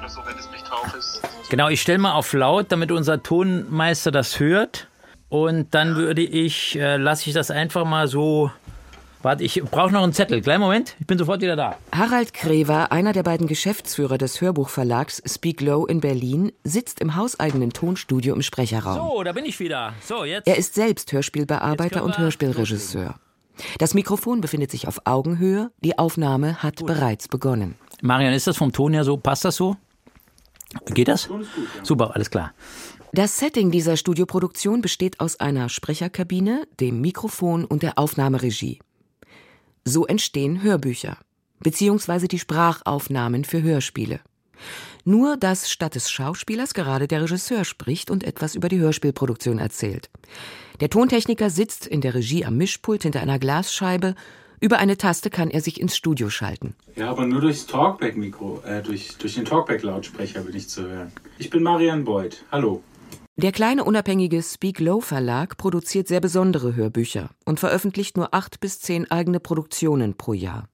Genau, 1.50 1.68
ich 1.68 1.82
stelle 1.82 1.98
mal 1.98 2.12
auf 2.12 2.32
laut, 2.32 2.72
damit 2.72 2.92
unser 2.92 3.22
Tonmeister 3.22 4.10
das 4.10 4.40
hört. 4.40 4.88
Und 5.28 5.74
dann 5.74 5.96
würde 5.96 6.22
ich, 6.22 6.78
äh, 6.78 6.96
lasse 6.96 7.28
ich 7.28 7.34
das 7.34 7.50
einfach 7.50 7.84
mal 7.84 8.08
so 8.08 8.50
Warte, 9.22 9.44
ich 9.44 9.62
brauche 9.62 9.92
noch 9.92 10.02
einen 10.02 10.14
Zettel. 10.14 10.40
Kleinen 10.40 10.62
Moment, 10.62 10.96
ich 10.98 11.06
bin 11.06 11.18
sofort 11.18 11.42
wieder 11.42 11.54
da. 11.54 11.76
Harald 11.92 12.32
Krever, 12.32 12.90
einer 12.90 13.12
der 13.12 13.22
beiden 13.22 13.46
Geschäftsführer 13.46 14.16
des 14.16 14.40
Hörbuchverlags 14.40 15.22
Speak 15.26 15.60
Low 15.60 15.84
in 15.84 16.00
Berlin, 16.00 16.52
sitzt 16.64 17.00
im 17.00 17.16
hauseigenen 17.16 17.70
Tonstudio 17.72 18.34
im 18.34 18.40
Sprecherraum. 18.40 18.96
So, 18.96 19.22
da 19.22 19.32
bin 19.32 19.44
ich 19.44 19.60
wieder. 19.60 19.92
So, 20.02 20.24
jetzt. 20.24 20.48
Er 20.48 20.56
ist 20.56 20.74
selbst 20.74 21.12
Hörspielbearbeiter 21.12 22.02
und 22.02 22.16
Hörspielregisseur. 22.16 23.14
Das 23.78 23.92
Mikrofon 23.92 24.40
befindet 24.40 24.70
sich 24.70 24.88
auf 24.88 25.02
Augenhöhe, 25.04 25.70
die 25.80 25.98
Aufnahme 25.98 26.62
hat 26.62 26.76
Gut. 26.76 26.86
bereits 26.86 27.28
begonnen. 27.28 27.74
Marian, 28.00 28.32
ist 28.32 28.46
das 28.46 28.56
vom 28.56 28.72
Ton 28.72 28.94
her 28.94 29.04
so? 29.04 29.18
Passt 29.18 29.44
das 29.44 29.56
so? 29.56 29.76
Geht 30.86 31.08
das? 31.08 31.28
Super, 31.82 32.14
alles 32.14 32.30
klar. 32.30 32.54
Das 33.12 33.38
Setting 33.38 33.70
dieser 33.70 33.98
Studioproduktion 33.98 34.80
besteht 34.80 35.20
aus 35.20 35.40
einer 35.40 35.68
Sprecherkabine, 35.68 36.66
dem 36.78 37.02
Mikrofon 37.02 37.66
und 37.66 37.82
der 37.82 37.98
Aufnahmeregie. 37.98 38.78
So 39.84 40.06
entstehen 40.06 40.62
Hörbücher 40.62 41.18
beziehungsweise 41.60 42.26
die 42.26 42.38
Sprachaufnahmen 42.38 43.44
für 43.44 43.62
Hörspiele. 43.62 44.20
Nur, 45.04 45.36
dass 45.36 45.70
statt 45.70 45.94
des 45.94 46.10
Schauspielers 46.10 46.74
gerade 46.74 47.08
der 47.08 47.22
Regisseur 47.22 47.64
spricht 47.64 48.10
und 48.10 48.24
etwas 48.24 48.54
über 48.54 48.68
die 48.68 48.78
Hörspielproduktion 48.78 49.58
erzählt. 49.58 50.10
Der 50.80 50.90
Tontechniker 50.90 51.48
sitzt 51.48 51.86
in 51.86 52.00
der 52.00 52.14
Regie 52.14 52.44
am 52.44 52.56
Mischpult 52.56 53.02
hinter 53.04 53.20
einer 53.20 53.38
Glasscheibe, 53.38 54.14
Über 54.62 54.76
eine 54.76 54.98
Taste 54.98 55.30
kann 55.30 55.48
er 55.50 55.62
sich 55.62 55.80
ins 55.80 55.96
Studio 55.96 56.28
schalten. 56.28 56.74
Ja, 56.94 57.08
aber 57.08 57.24
nur 57.24 57.40
durchs 57.40 57.64
Talkback-Mikro, 57.64 58.60
äh, 58.66 58.82
durch, 58.82 59.16
durch 59.16 59.34
den 59.34 59.46
Talkback-Lautsprecher 59.46 60.42
bin 60.42 60.54
ich 60.54 60.68
zu 60.68 60.82
hören. 60.82 61.12
Ich 61.38 61.48
bin 61.48 61.62
Marian 61.62 62.04
Beuth. 62.04 62.44
Hallo. 62.52 62.82
Der 63.42 63.52
kleine 63.52 63.84
unabhängige 63.84 64.42
Speak 64.42 64.80
Low 64.80 65.00
Verlag 65.00 65.56
produziert 65.56 66.06
sehr 66.08 66.20
besondere 66.20 66.74
Hörbücher 66.74 67.30
und 67.46 67.58
veröffentlicht 67.58 68.18
nur 68.18 68.34
acht 68.34 68.60
bis 68.60 68.80
zehn 68.80 69.10
eigene 69.10 69.40
Produktionen 69.40 70.14
pro 70.14 70.34
Jahr. 70.34 70.68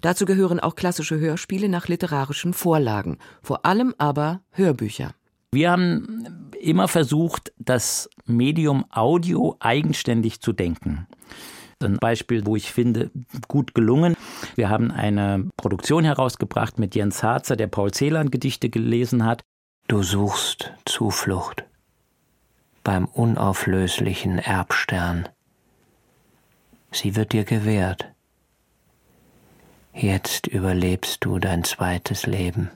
Dazu 0.00 0.24
gehören 0.24 0.60
auch 0.60 0.76
klassische 0.76 1.18
Hörspiele 1.18 1.68
nach 1.68 1.88
literarischen 1.88 2.52
Vorlagen, 2.52 3.18
vor 3.42 3.66
allem 3.66 3.92
aber 3.98 4.42
Hörbücher. 4.52 5.14
Wir 5.50 5.72
haben 5.72 6.52
immer 6.60 6.86
versucht, 6.86 7.52
das 7.58 8.08
Medium 8.24 8.84
Audio 8.92 9.56
eigenständig 9.58 10.40
zu 10.40 10.52
denken. 10.52 11.08
Ein 11.82 11.96
Beispiel, 11.96 12.46
wo 12.46 12.54
ich 12.54 12.70
finde, 12.70 13.10
gut 13.48 13.74
gelungen. 13.74 14.14
Wir 14.54 14.68
haben 14.68 14.92
eine 14.92 15.48
Produktion 15.56 16.04
herausgebracht 16.04 16.78
mit 16.78 16.94
Jens 16.94 17.24
Harzer, 17.24 17.56
der 17.56 17.66
Paul 17.66 17.90
Celan 17.90 18.30
Gedichte 18.30 18.70
gelesen 18.70 19.24
hat. 19.24 19.42
Du 19.86 20.02
suchst 20.02 20.72
Zuflucht 20.86 21.64
beim 22.84 23.04
unauflöslichen 23.04 24.38
Erbstern. 24.38 25.28
Sie 26.90 27.16
wird 27.16 27.34
dir 27.34 27.44
gewährt. 27.44 28.10
Jetzt 29.92 30.46
überlebst 30.46 31.22
du 31.22 31.38
dein 31.38 31.64
zweites 31.64 32.24
Leben. 32.24 32.70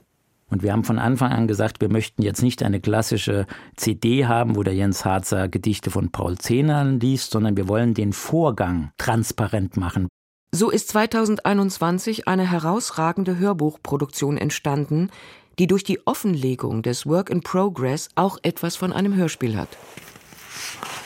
Und 0.51 0.63
wir 0.63 0.71
haben 0.71 0.85
von 0.85 0.99
Anfang 0.99 1.33
an 1.33 1.49
gesagt, 1.49 1.81
wir 1.81 1.89
möchten 1.89 2.21
jetzt 2.21 2.43
nicht 2.43 2.63
eine 2.63 2.79
klassische 2.79 3.47
CD 3.75 4.27
haben, 4.27 4.55
wo 4.55 4.63
der 4.63 4.75
Jens 4.75 5.07
Harzer 5.07 5.49
Gedichte 5.49 5.91
von 5.91 6.11
Paul 6.11 6.37
Zehnern 6.37 7.01
liest, 7.01 7.31
sondern 7.31 7.57
wir 7.57 7.69
wollen 7.69 7.95
den 7.95 8.13
Vorgang 8.13 8.93
transparent 8.99 9.79
machen. 9.79 10.09
So 10.51 10.71
ist 10.71 10.89
2021 10.89 12.27
eine 12.27 12.51
herausragende 12.51 13.39
Hörbuchproduktion 13.39 14.39
entstanden, 14.39 15.11
die 15.59 15.67
durch 15.67 15.85
die 15.85 16.07
Offenlegung 16.07 16.83
des 16.83 17.07
Work 17.07 17.31
in 17.31 17.43
Progress 17.43 18.09
auch 18.15 18.39
etwas 18.43 18.77
von 18.77 18.93
einem 18.93 19.15
Hörspiel 19.15 19.57
hat. 19.57 19.69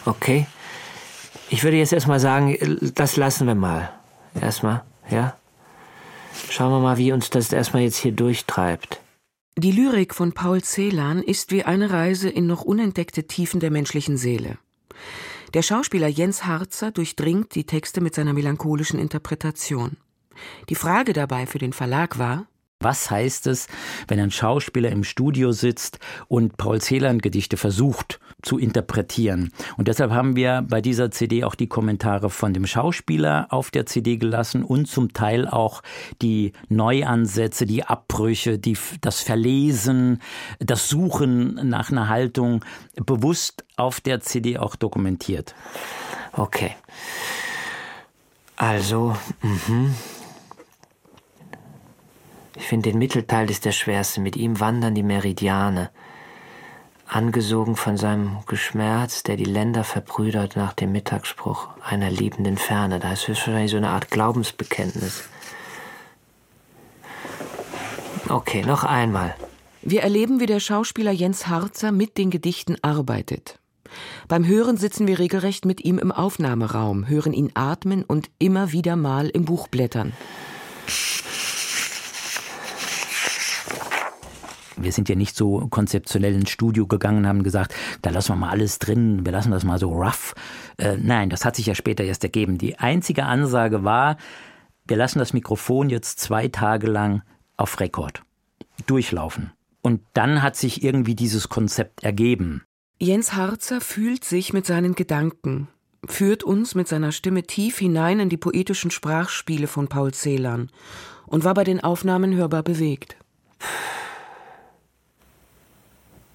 Okay. 0.04 0.46
Ich 1.48 1.64
würde 1.64 1.76
jetzt 1.76 1.92
erstmal 1.92 2.20
sagen, 2.20 2.56
das 2.94 3.16
lassen 3.16 3.46
wir 3.46 3.54
mal. 3.54 3.92
Erstmal, 4.40 4.82
ja? 5.10 5.36
Schauen 6.50 6.72
wir 6.72 6.80
mal, 6.80 6.96
wie 6.96 7.12
uns 7.12 7.28
das 7.30 7.52
erstmal 7.52 7.82
jetzt 7.82 7.98
hier 7.98 8.12
durchtreibt. 8.12 9.00
Die 9.58 9.70
Lyrik 9.70 10.14
von 10.14 10.32
Paul 10.32 10.62
Celan 10.62 11.22
ist 11.22 11.50
wie 11.50 11.64
eine 11.64 11.90
Reise 11.90 12.30
in 12.30 12.46
noch 12.46 12.62
unentdeckte 12.62 13.26
Tiefen 13.26 13.60
der 13.60 13.70
menschlichen 13.70 14.16
Seele. 14.16 14.56
Der 15.52 15.60
Schauspieler 15.60 16.08
Jens 16.08 16.46
Harzer 16.46 16.90
durchdringt 16.90 17.54
die 17.54 17.64
Texte 17.64 18.00
mit 18.00 18.14
seiner 18.14 18.32
melancholischen 18.32 18.98
Interpretation. 18.98 19.98
Die 20.70 20.74
Frage 20.74 21.12
dabei 21.12 21.46
für 21.46 21.58
den 21.58 21.74
Verlag 21.74 22.18
war, 22.18 22.46
was 22.82 23.10
heißt 23.10 23.46
es, 23.46 23.68
wenn 24.08 24.20
ein 24.20 24.30
Schauspieler 24.30 24.90
im 24.90 25.04
Studio 25.04 25.52
sitzt 25.52 25.98
und 26.28 26.56
Paul 26.56 26.80
Celan 26.80 27.18
Gedichte 27.18 27.56
versucht 27.56 28.20
zu 28.42 28.58
interpretieren? 28.58 29.52
Und 29.76 29.88
deshalb 29.88 30.10
haben 30.10 30.36
wir 30.36 30.64
bei 30.68 30.80
dieser 30.80 31.10
CD 31.10 31.44
auch 31.44 31.54
die 31.54 31.66
Kommentare 31.66 32.30
von 32.30 32.54
dem 32.54 32.66
Schauspieler 32.66 33.46
auf 33.50 33.70
der 33.70 33.86
CD 33.86 34.16
gelassen 34.16 34.64
und 34.64 34.86
zum 34.86 35.12
Teil 35.12 35.48
auch 35.48 35.82
die 36.20 36.52
Neuansätze, 36.68 37.66
die 37.66 37.84
Abbrüche, 37.84 38.58
die, 38.58 38.76
das 39.00 39.20
Verlesen, 39.20 40.20
das 40.58 40.88
Suchen 40.88 41.68
nach 41.68 41.90
einer 41.90 42.08
Haltung 42.08 42.64
bewusst 42.96 43.64
auf 43.76 44.00
der 44.00 44.20
CD 44.20 44.58
auch 44.58 44.76
dokumentiert. 44.76 45.54
Okay. 46.32 46.74
Also, 48.56 49.16
mhm. 49.42 49.94
Ich 52.56 52.66
finde 52.66 52.90
den 52.90 52.98
Mittelteil 52.98 53.50
ist 53.50 53.64
der 53.64 53.72
schwerste. 53.72 54.20
Mit 54.20 54.36
ihm 54.36 54.60
wandern 54.60 54.94
die 54.94 55.02
Meridiane. 55.02 55.90
Angesogen 57.06 57.76
von 57.76 57.96
seinem 57.96 58.38
Geschmerz, 58.46 59.22
der 59.22 59.36
die 59.36 59.44
Länder 59.44 59.84
verbrüdert 59.84 60.56
nach 60.56 60.72
dem 60.72 60.92
Mittagsspruch 60.92 61.68
einer 61.84 62.10
liebenden 62.10 62.56
Ferne. 62.56 63.00
Da 63.00 63.12
ist 63.12 63.28
höchstwahrscheinlich 63.28 63.70
so 63.70 63.76
eine 63.76 63.90
Art 63.90 64.10
Glaubensbekenntnis. 64.10 65.24
Okay, 68.28 68.62
noch 68.62 68.84
einmal. 68.84 69.34
Wir 69.82 70.02
erleben, 70.02 70.40
wie 70.40 70.46
der 70.46 70.60
Schauspieler 70.60 71.10
Jens 71.10 71.48
Harzer 71.48 71.92
mit 71.92 72.16
den 72.16 72.30
Gedichten 72.30 72.76
arbeitet. 72.82 73.58
Beim 74.28 74.46
Hören 74.46 74.78
sitzen 74.78 75.06
wir 75.06 75.18
regelrecht 75.18 75.66
mit 75.66 75.84
ihm 75.84 75.98
im 75.98 76.12
Aufnahmeraum, 76.12 77.08
hören 77.08 77.32
ihn 77.32 77.50
atmen 77.54 78.04
und 78.04 78.30
immer 78.38 78.72
wieder 78.72 78.96
mal 78.96 79.28
im 79.28 79.44
Buch 79.44 79.68
blättern. 79.68 80.12
Wir 84.76 84.92
sind 84.92 85.08
ja 85.08 85.14
nicht 85.14 85.36
so 85.36 85.66
konzeptionell 85.68 86.34
ins 86.34 86.50
Studio 86.50 86.86
gegangen, 86.86 87.26
haben 87.26 87.42
gesagt, 87.42 87.74
da 88.02 88.10
lassen 88.10 88.32
wir 88.32 88.36
mal 88.36 88.50
alles 88.50 88.78
drin, 88.78 89.24
wir 89.24 89.32
lassen 89.32 89.50
das 89.50 89.64
mal 89.64 89.78
so 89.78 89.90
rough. 89.90 90.34
Äh, 90.78 90.96
nein, 90.96 91.30
das 91.30 91.44
hat 91.44 91.56
sich 91.56 91.66
ja 91.66 91.74
später 91.74 92.04
erst 92.04 92.24
ergeben. 92.24 92.58
Die 92.58 92.78
einzige 92.78 93.24
Ansage 93.24 93.84
war, 93.84 94.16
wir 94.86 94.96
lassen 94.96 95.18
das 95.18 95.32
Mikrofon 95.32 95.90
jetzt 95.90 96.20
zwei 96.20 96.48
Tage 96.48 96.86
lang 96.86 97.22
auf 97.56 97.78
Rekord 97.80 98.22
durchlaufen. 98.86 99.52
Und 99.80 100.00
dann 100.14 100.42
hat 100.42 100.56
sich 100.56 100.82
irgendwie 100.82 101.14
dieses 101.14 101.48
Konzept 101.48 102.02
ergeben. 102.02 102.62
Jens 102.98 103.34
Harzer 103.34 103.80
fühlt 103.80 104.24
sich 104.24 104.52
mit 104.52 104.64
seinen 104.64 104.94
Gedanken, 104.94 105.68
führt 106.06 106.44
uns 106.44 106.74
mit 106.74 106.86
seiner 106.86 107.10
Stimme 107.10 107.42
tief 107.42 107.78
hinein 107.78 108.20
in 108.20 108.28
die 108.28 108.36
poetischen 108.36 108.90
Sprachspiele 108.92 109.66
von 109.66 109.88
Paul 109.88 110.12
Celan 110.14 110.70
und 111.26 111.44
war 111.44 111.54
bei 111.54 111.64
den 111.64 111.82
Aufnahmen 111.82 112.34
hörbar 112.34 112.62
bewegt. 112.62 113.16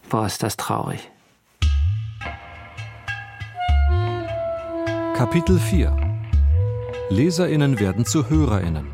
Boah, 0.09 0.25
ist 0.25 0.41
das 0.41 0.55
traurig. 0.55 1.11
Kapitel 5.15 5.59
4 5.59 5.95
Leserinnen 7.09 7.79
werden 7.79 8.05
zu 8.05 8.29
Hörerinnen. 8.29 8.87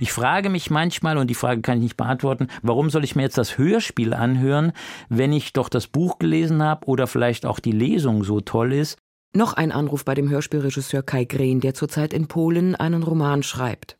Ich 0.00 0.12
frage 0.12 0.50
mich 0.50 0.68
manchmal, 0.68 1.16
und 1.16 1.28
die 1.28 1.34
Frage 1.34 1.62
kann 1.62 1.78
ich 1.78 1.82
nicht 1.84 1.96
beantworten, 1.96 2.48
warum 2.60 2.90
soll 2.90 3.04
ich 3.04 3.14
mir 3.14 3.22
jetzt 3.22 3.38
das 3.38 3.56
Hörspiel 3.56 4.12
anhören, 4.12 4.72
wenn 5.08 5.32
ich 5.32 5.52
doch 5.52 5.68
das 5.68 5.86
Buch 5.86 6.18
gelesen 6.18 6.62
habe 6.62 6.86
oder 6.86 7.06
vielleicht 7.06 7.46
auch 7.46 7.60
die 7.60 7.72
Lesung 7.72 8.24
so 8.24 8.40
toll 8.40 8.72
ist? 8.72 8.98
Noch 9.34 9.54
ein 9.54 9.72
Anruf 9.72 10.04
bei 10.04 10.14
dem 10.14 10.28
Hörspielregisseur 10.28 11.02
Kai 11.02 11.24
Green, 11.24 11.60
der 11.60 11.72
zurzeit 11.72 12.12
in 12.12 12.26
Polen 12.26 12.74
einen 12.74 13.02
Roman 13.02 13.42
schreibt. 13.42 13.96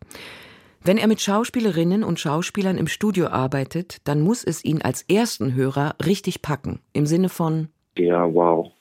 Wenn 0.84 0.98
er 0.98 1.06
mit 1.06 1.20
Schauspielerinnen 1.20 2.02
und 2.02 2.18
Schauspielern 2.18 2.76
im 2.76 2.88
Studio 2.88 3.28
arbeitet, 3.28 3.98
dann 4.02 4.20
muss 4.20 4.42
es 4.42 4.64
ihn 4.64 4.82
als 4.82 5.02
ersten 5.02 5.54
Hörer 5.54 5.94
richtig 6.04 6.42
packen. 6.42 6.80
Im 6.92 7.06
Sinne 7.06 7.28
von 7.28 7.68
Ja, 7.96 8.34
wow. 8.34 8.72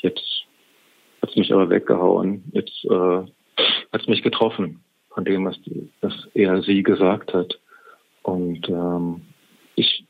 Jetzt 0.00 0.44
hat 1.22 1.30
es 1.30 1.36
mich 1.36 1.52
aber 1.52 1.70
weggehauen. 1.70 2.42
Jetzt 2.50 2.84
äh, 2.86 2.90
hat 2.90 4.00
es 4.00 4.08
mich 4.08 4.24
getroffen 4.24 4.80
von 5.10 5.24
dem, 5.24 5.44
was, 5.44 5.60
die, 5.62 5.88
was 6.00 6.26
er 6.34 6.62
sie 6.62 6.82
gesagt 6.82 7.32
hat. 7.32 7.60
Und 8.24 8.68
ähm, 8.68 9.20
ich 9.76 10.04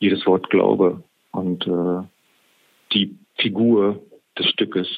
jedes 0.00 0.26
Wort 0.26 0.50
glaube. 0.50 1.04
Und 1.30 1.64
äh, 1.68 2.02
die 2.92 3.16
Figur 3.36 4.02
des 4.36 4.46
Stückes 4.46 4.88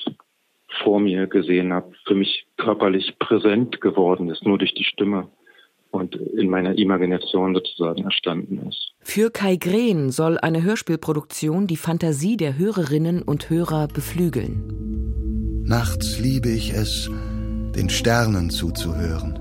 vor 0.83 0.99
mir 0.99 1.27
gesehen 1.27 1.75
habe, 1.75 1.93
für 2.07 2.15
mich 2.15 2.47
körperlich 2.57 3.19
präsent 3.19 3.83
geworden 3.83 4.31
ist, 4.31 4.47
nur 4.47 4.57
durch 4.57 4.73
die 4.73 4.85
Stimme 4.85 5.29
und 5.93 6.17
in 6.17 6.49
meiner 6.49 6.77
Imagination 6.77 7.55
sozusagen 7.55 8.03
entstanden 8.03 8.67
ist. 8.69 8.93
Für 9.01 9.31
Kai 9.31 9.57
Green 9.57 10.11
soll 10.11 10.39
eine 10.39 10.63
Hörspielproduktion 10.63 11.67
die 11.67 11.77
Fantasie 11.77 12.37
der 12.37 12.59
Hörerinnen 12.59 13.23
und 13.23 13.51
Hörer 13.51 13.89
beflügeln. 13.89 15.63
Nachts 15.65 16.19
liebe 16.19 16.49
ich 16.49 16.73
es, 16.73 17.11
den 17.77 17.89
Sternen 17.89 18.51
zuzuhören. 18.51 19.39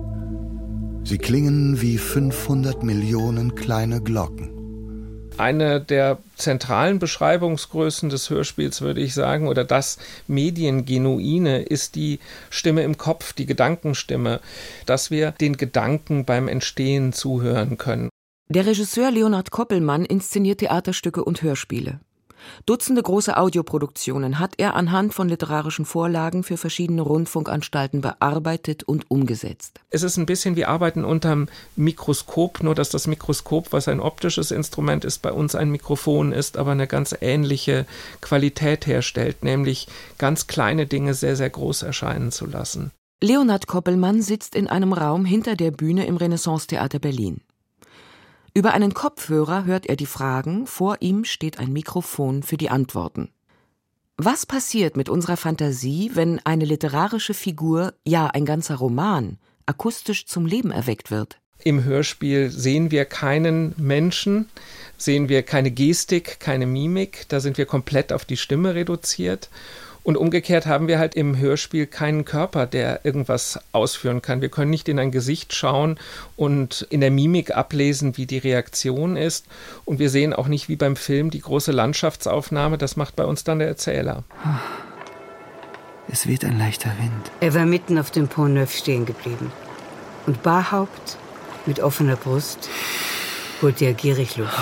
Sie 1.04 1.18
klingen 1.18 1.82
wie 1.82 1.98
500 1.98 2.84
Millionen 2.84 3.56
kleine 3.56 4.02
Glocken. 4.02 4.51
Eine 5.38 5.82
der 5.82 6.20
zentralen 6.36 7.00
Beschreibungsgrößen 7.00 8.10
des 8.10 8.30
Hörspiels, 8.30 8.82
würde 8.82 9.02
ich 9.02 9.14
sagen, 9.14 9.48
oder 9.48 9.64
das 9.64 9.98
Mediengenuine 10.28 11.62
ist 11.62 11.96
die 11.96 12.20
Stimme 12.50 12.84
im 12.84 12.98
Kopf, 12.98 13.34
die 13.34 13.46
Gedankenstimme, 13.46 14.40
dass 14.86 15.10
wir 15.10 15.32
den 15.32 15.58
Gedanken 15.58 16.26
beim 16.26 16.48
Entstehen 16.48 17.14
zuhören 17.14 17.78
können. 17.78 18.10
Der 18.50 18.66
Regisseur 18.66 19.12
Leonhard 19.12 19.50
Koppelmann 19.52 20.04
inszeniert 20.04 20.60
Theaterstücke 20.60 21.24
und 21.24 21.42
Hörspiele. 21.42 22.02
Dutzende 22.66 23.02
große 23.02 23.38
Audioproduktionen 23.38 24.40
hat 24.40 24.54
er 24.58 24.76
anhand 24.76 25.14
von 25.14 25.30
literarischen 25.30 25.86
Vorlagen 25.86 26.44
für 26.44 26.58
verschiedene 26.58 27.02
Rundfunkanstalten 27.02 28.02
bearbeitet 28.02 28.84
und 28.84 29.10
umgesetzt. 29.10 29.80
Es 29.90 30.04
ist 30.04 30.18
ein 30.18 30.26
bisschen 30.26 30.56
wie 30.56 30.66
Arbeiten 30.66 31.04
unterm 31.04 31.48
Mikroskop, 31.76 32.64
nur 32.64 32.76
dass 32.76 32.90
das 32.90 33.08
Mikroskop, 33.08 33.72
was 33.72 33.88
ein 33.88 34.00
optisches 34.00 34.52
Instrument 34.52 35.06
ist, 35.06 35.22
bei 35.22 35.32
uns 35.32 35.56
ein 35.56 35.70
Mikrofon 35.70 36.32
ist, 36.32 36.58
aber 36.58 36.72
eine 36.72 36.88
ganz 36.88 37.16
ähnliche 37.20 37.86
Qualität 38.22 38.88
herstellt, 38.88 39.44
nämlich 39.44 39.88
ganz 40.18 40.48
kleine 40.48 40.86
Dinge 40.86 41.14
sehr, 41.14 41.36
sehr 41.36 41.50
groß 41.50 41.84
erscheinen 41.84 42.32
zu 42.32 42.46
lassen. 42.46 42.92
Leonhard 43.24 43.68
Koppelmann 43.68 44.24
sitzt 44.24 44.56
in 44.56 44.68
einem 44.68 44.94
Raum 44.94 45.26
hinter 45.26 45.56
der 45.56 45.70
Bühne 45.70 46.08
im 46.08 46.18
Renaissance-Theater 46.18 46.98
Berlin. 46.98 47.42
Über 48.54 48.74
einen 48.74 48.94
Kopfhörer 48.94 49.64
hört 49.64 49.86
er 49.86 49.96
die 49.96 50.06
Fragen, 50.06 50.68
vor 50.68 50.98
ihm 51.00 51.24
steht 51.24 51.58
ein 51.58 51.72
Mikrofon 51.72 52.44
für 52.44 52.58
die 52.58 52.70
Antworten. 52.70 53.30
Was 54.18 54.46
passiert 54.46 54.98
mit 54.98 55.08
unserer 55.08 55.38
Fantasie, 55.38 56.12
wenn 56.16 56.40
eine 56.44 56.66
literarische 56.66 57.34
Figur, 57.34 57.94
ja 58.06 58.28
ein 58.28 58.46
ganzer 58.46 58.76
Roman, 58.76 59.38
akustisch 59.66 60.26
zum 60.26 60.46
Leben 60.46 60.72
erweckt 60.72 61.12
wird? 61.12 61.40
Im 61.64 61.86
Hörspiel 61.86 62.50
sehen 62.50 62.92
wir 62.92 63.06
keinen 63.06 63.74
Menschen, 63.78 64.50
sehen 64.98 65.30
wir 65.30 65.44
keine 65.44 65.72
Gestik, 65.72 66.40
keine 66.40 66.66
Mimik, 66.66 67.26
da 67.30 67.40
sind 67.40 67.58
wir 67.58 67.66
komplett 67.66 68.12
auf 68.12 68.26
die 68.26 68.38
Stimme 68.38 68.76
reduziert 68.76 69.50
und 70.04 70.18
umgekehrt 70.18 70.66
haben 70.66 70.88
wir 70.88 70.98
halt 70.98 71.16
im 71.16 71.38
Hörspiel 71.38 71.86
keinen 71.86 72.26
Körper, 72.26 72.66
der 72.66 73.06
irgendwas 73.06 73.60
ausführen 73.72 74.22
kann. 74.22 74.42
Wir 74.42 74.50
können 74.50 74.72
nicht 74.72 74.90
in 74.90 74.98
ein 74.98 75.12
Gesicht 75.12 75.54
schauen 75.54 76.00
und 76.36 76.88
in 76.90 77.02
der 77.02 77.12
Mimik 77.12 77.56
ablesen, 77.56 78.18
wie 78.18 78.26
die 78.26 78.40
Reaktion 78.40 79.16
ist. 79.16 79.46
Und 79.86 80.00
wir 80.00 80.10
sehen 80.10 80.34
auch 80.34 80.48
nicht 80.48 80.70
wie 80.70 80.76
beim 80.76 80.96
Film 80.96 81.30
die 81.30 81.42
große 81.42 81.72
Landschaftsaufnahme. 81.72 82.80
Das 82.80 82.96
macht 82.96 83.16
bei 83.16 83.26
uns 83.26 83.44
dann 83.44 83.60
der 83.60 83.68
Erzähler. 83.68 84.24
Es 86.08 86.28
weht 86.28 86.44
ein 86.46 86.58
leichter 86.58 86.92
Wind. 87.00 87.32
Er 87.40 87.54
war 87.54 87.66
mitten 87.66 88.00
auf 88.00 88.10
dem 88.10 88.28
Pont 88.28 88.56
Neuf 88.56 88.76
stehen 88.76 89.06
geblieben. 89.06 89.52
Und 90.26 90.42
Barhaupt, 90.42 91.18
mit 91.68 91.80
offener 91.80 92.16
Brust, 92.16 92.70
holte 93.62 93.86
er 93.86 93.94
gierig 93.94 94.38
Luft. 94.38 94.58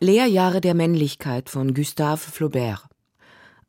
Lehrjahre 0.00 0.60
der 0.60 0.74
Männlichkeit 0.74 1.48
von 1.48 1.74
Gustave 1.74 2.18
Flaubert 2.18 2.91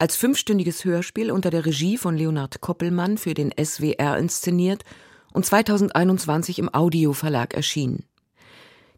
als 0.04 0.18
fünfstündiges 0.18 0.84
Hörspiel 0.84 1.32
unter 1.32 1.50
der 1.50 1.66
Regie 1.66 1.98
von 1.98 2.18
Leonhard 2.18 2.60
Koppelmann 2.60 3.18
für 3.18 3.34
den 3.34 3.54
SWR 3.58 4.18
inszeniert 4.18 4.84
und 5.32 5.46
2021 5.46 6.60
im 6.60 6.68
Audioverlag 6.74 7.54
erschienen. 7.54 8.04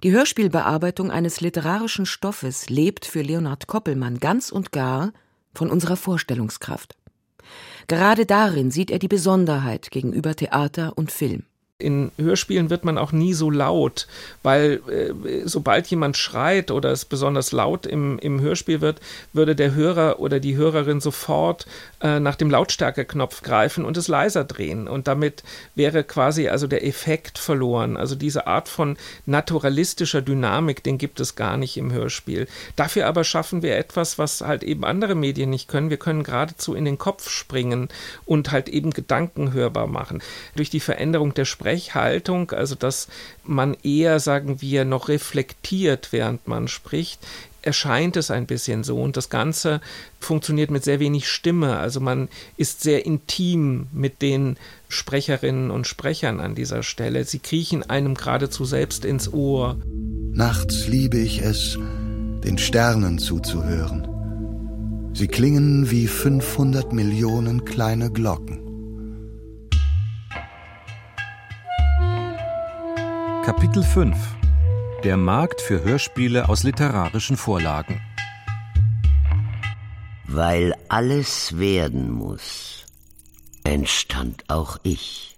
Die 0.01 0.11
Hörspielbearbeitung 0.11 1.11
eines 1.11 1.41
literarischen 1.41 2.07
Stoffes 2.07 2.71
lebt 2.71 3.05
für 3.05 3.21
Leonhard 3.21 3.67
Koppelmann 3.67 4.17
ganz 4.17 4.49
und 4.49 4.71
gar 4.71 5.13
von 5.53 5.69
unserer 5.69 5.95
Vorstellungskraft. 5.95 6.95
Gerade 7.85 8.25
darin 8.25 8.71
sieht 8.71 8.89
er 8.89 8.97
die 8.97 9.07
Besonderheit 9.07 9.91
gegenüber 9.91 10.35
Theater 10.35 10.97
und 10.97 11.11
Film. 11.11 11.43
In 11.77 12.13
Hörspielen 12.17 12.69
wird 12.69 12.85
man 12.85 12.97
auch 12.97 13.11
nie 13.11 13.33
so 13.33 13.51
laut, 13.51 14.07
weil 14.43 14.79
äh, 14.87 15.41
sobald 15.43 15.87
jemand 15.87 16.15
schreit 16.15 16.71
oder 16.71 16.89
es 16.89 17.03
besonders 17.03 17.51
laut 17.51 17.85
im, 17.85 18.17
im 18.19 18.39
Hörspiel 18.39 18.79
wird, 18.79 19.01
würde 19.33 19.57
der 19.57 19.75
Hörer 19.75 20.21
oder 20.21 20.39
die 20.39 20.55
Hörerin 20.55 21.01
sofort 21.01 21.65
äh, 21.99 22.21
nach 22.21 22.37
dem 22.37 22.49
Lautstärkeknopf 22.49 23.41
greifen 23.41 23.83
und 23.83 23.97
es 23.97 24.07
leiser 24.07 24.45
drehen. 24.45 24.87
Und 24.87 25.09
damit 25.09 25.43
wäre 25.75 26.05
quasi 26.05 26.47
also 26.47 26.65
der 26.65 26.87
Effekt 26.87 27.37
verloren. 27.37 27.97
Also 27.97 28.15
diese 28.15 28.47
Art 28.47 28.69
von 28.69 28.95
naturalistischer 29.25 30.21
Dynamik, 30.21 30.81
den 30.81 30.97
gibt 30.97 31.19
es 31.19 31.35
gar 31.35 31.57
nicht 31.57 31.75
im 31.75 31.91
Hörspiel. 31.91 32.47
Dafür 32.77 33.05
aber 33.05 33.25
schaffen 33.25 33.63
wir 33.63 33.75
etwas, 33.75 34.17
was 34.17 34.39
halt 34.39 34.63
eben 34.63 34.85
andere 34.85 35.15
Medien 35.15 35.49
nicht 35.49 35.67
können. 35.67 35.89
Wir 35.89 35.97
können 35.97 36.23
geradezu 36.23 36.73
in 36.73 36.85
den 36.85 36.97
Kopf 36.97 37.29
springen 37.29 37.89
und 38.23 38.53
halt 38.53 38.69
eben 38.69 38.91
Gedanken 38.91 39.51
hörbar 39.51 39.87
machen. 39.87 40.23
Durch 40.55 40.69
die 40.69 40.79
Veränderung 40.79 41.33
der 41.33 41.43
Sprache 41.43 41.64
Sprechhaltung, 41.65 42.51
also 42.51 42.75
dass 42.75 43.07
man 43.43 43.75
eher, 43.81 44.19
sagen 44.19 44.61
wir, 44.61 44.85
noch 44.85 45.09
reflektiert, 45.09 46.09
während 46.11 46.47
man 46.47 46.67
spricht, 46.67 47.25
erscheint 47.63 48.17
es 48.17 48.29
ein 48.29 48.45
bisschen 48.45 48.83
so. 48.83 49.01
Und 49.01 49.17
das 49.17 49.29
Ganze 49.31 49.81
funktioniert 50.19 50.69
mit 50.69 50.83
sehr 50.83 50.99
wenig 50.99 51.27
Stimme. 51.27 51.77
Also 51.77 51.99
man 51.99 52.29
ist 52.55 52.81
sehr 52.81 53.07
intim 53.07 53.87
mit 53.91 54.21
den 54.21 54.57
Sprecherinnen 54.89 55.71
und 55.71 55.87
Sprechern 55.87 56.39
an 56.39 56.53
dieser 56.53 56.83
Stelle. 56.83 57.23
Sie 57.23 57.39
kriechen 57.39 57.81
einem 57.81 58.13
geradezu 58.13 58.63
selbst 58.63 59.03
ins 59.03 59.33
Ohr. 59.33 59.77
Nachts 60.33 60.87
liebe 60.87 61.17
ich 61.17 61.41
es, 61.41 61.79
den 62.43 62.59
Sternen 62.59 63.17
zuzuhören. 63.17 64.07
Sie 65.13 65.27
klingen 65.27 65.89
wie 65.89 66.05
500 66.05 66.93
Millionen 66.93 67.65
kleine 67.65 68.11
Glocken. 68.11 68.64
Kapitel 73.45 73.83
5 73.83 74.17
Der 75.03 75.17
Markt 75.17 75.61
für 75.61 75.83
Hörspiele 75.83 76.49
aus 76.49 76.63
literarischen 76.63 77.37
Vorlagen 77.37 78.01
Weil 80.25 80.73
alles 80.89 81.59
werden 81.59 82.09
muss, 82.09 82.85
entstand 83.63 84.49
auch 84.49 84.79
ich. 84.81 85.37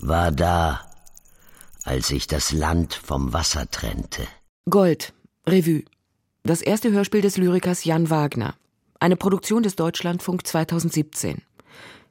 War 0.00 0.32
da, 0.32 0.80
als 1.84 2.10
ich 2.10 2.26
das 2.26 2.50
Land 2.50 2.92
vom 2.94 3.32
Wasser 3.32 3.70
trennte. 3.70 4.26
Gold, 4.68 5.12
Revue. 5.46 5.84
Das 6.42 6.60
erste 6.60 6.90
Hörspiel 6.90 7.20
des 7.20 7.36
Lyrikers 7.36 7.84
Jan 7.84 8.10
Wagner. 8.10 8.56
Eine 8.98 9.14
Produktion 9.14 9.62
des 9.62 9.76
Deutschlandfunk 9.76 10.44
2017. 10.44 11.40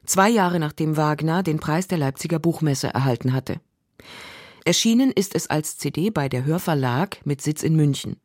Zwei 0.06 0.30
Jahre 0.30 0.58
nachdem 0.58 0.96
Wagner 0.96 1.42
den 1.42 1.60
Preis 1.60 1.86
der 1.86 1.98
Leipziger 1.98 2.38
Buchmesse 2.38 2.88
erhalten 2.88 3.34
hatte. 3.34 3.60
Erschienen 4.68 5.12
ist 5.12 5.34
es 5.34 5.48
als 5.48 5.78
CD 5.78 6.10
bei 6.10 6.28
der 6.28 6.44
Hörverlag 6.44 7.24
mit 7.24 7.40
Sitz 7.40 7.62
in 7.62 7.74
München. 7.74 8.20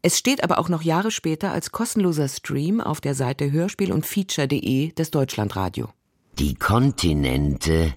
Es 0.00 0.16
steht 0.16 0.42
aber 0.42 0.58
auch 0.58 0.70
noch 0.70 0.80
Jahre 0.80 1.10
später 1.10 1.52
als 1.52 1.70
kostenloser 1.70 2.28
Stream 2.28 2.80
auf 2.80 3.02
der 3.02 3.14
Seite 3.14 3.52
hörspiel 3.52 3.92
und 3.92 4.06
feature.de 4.06 4.92
des 4.92 5.10
Deutschlandradio. 5.10 5.90
Die 6.38 6.54
Kontinente 6.54 7.92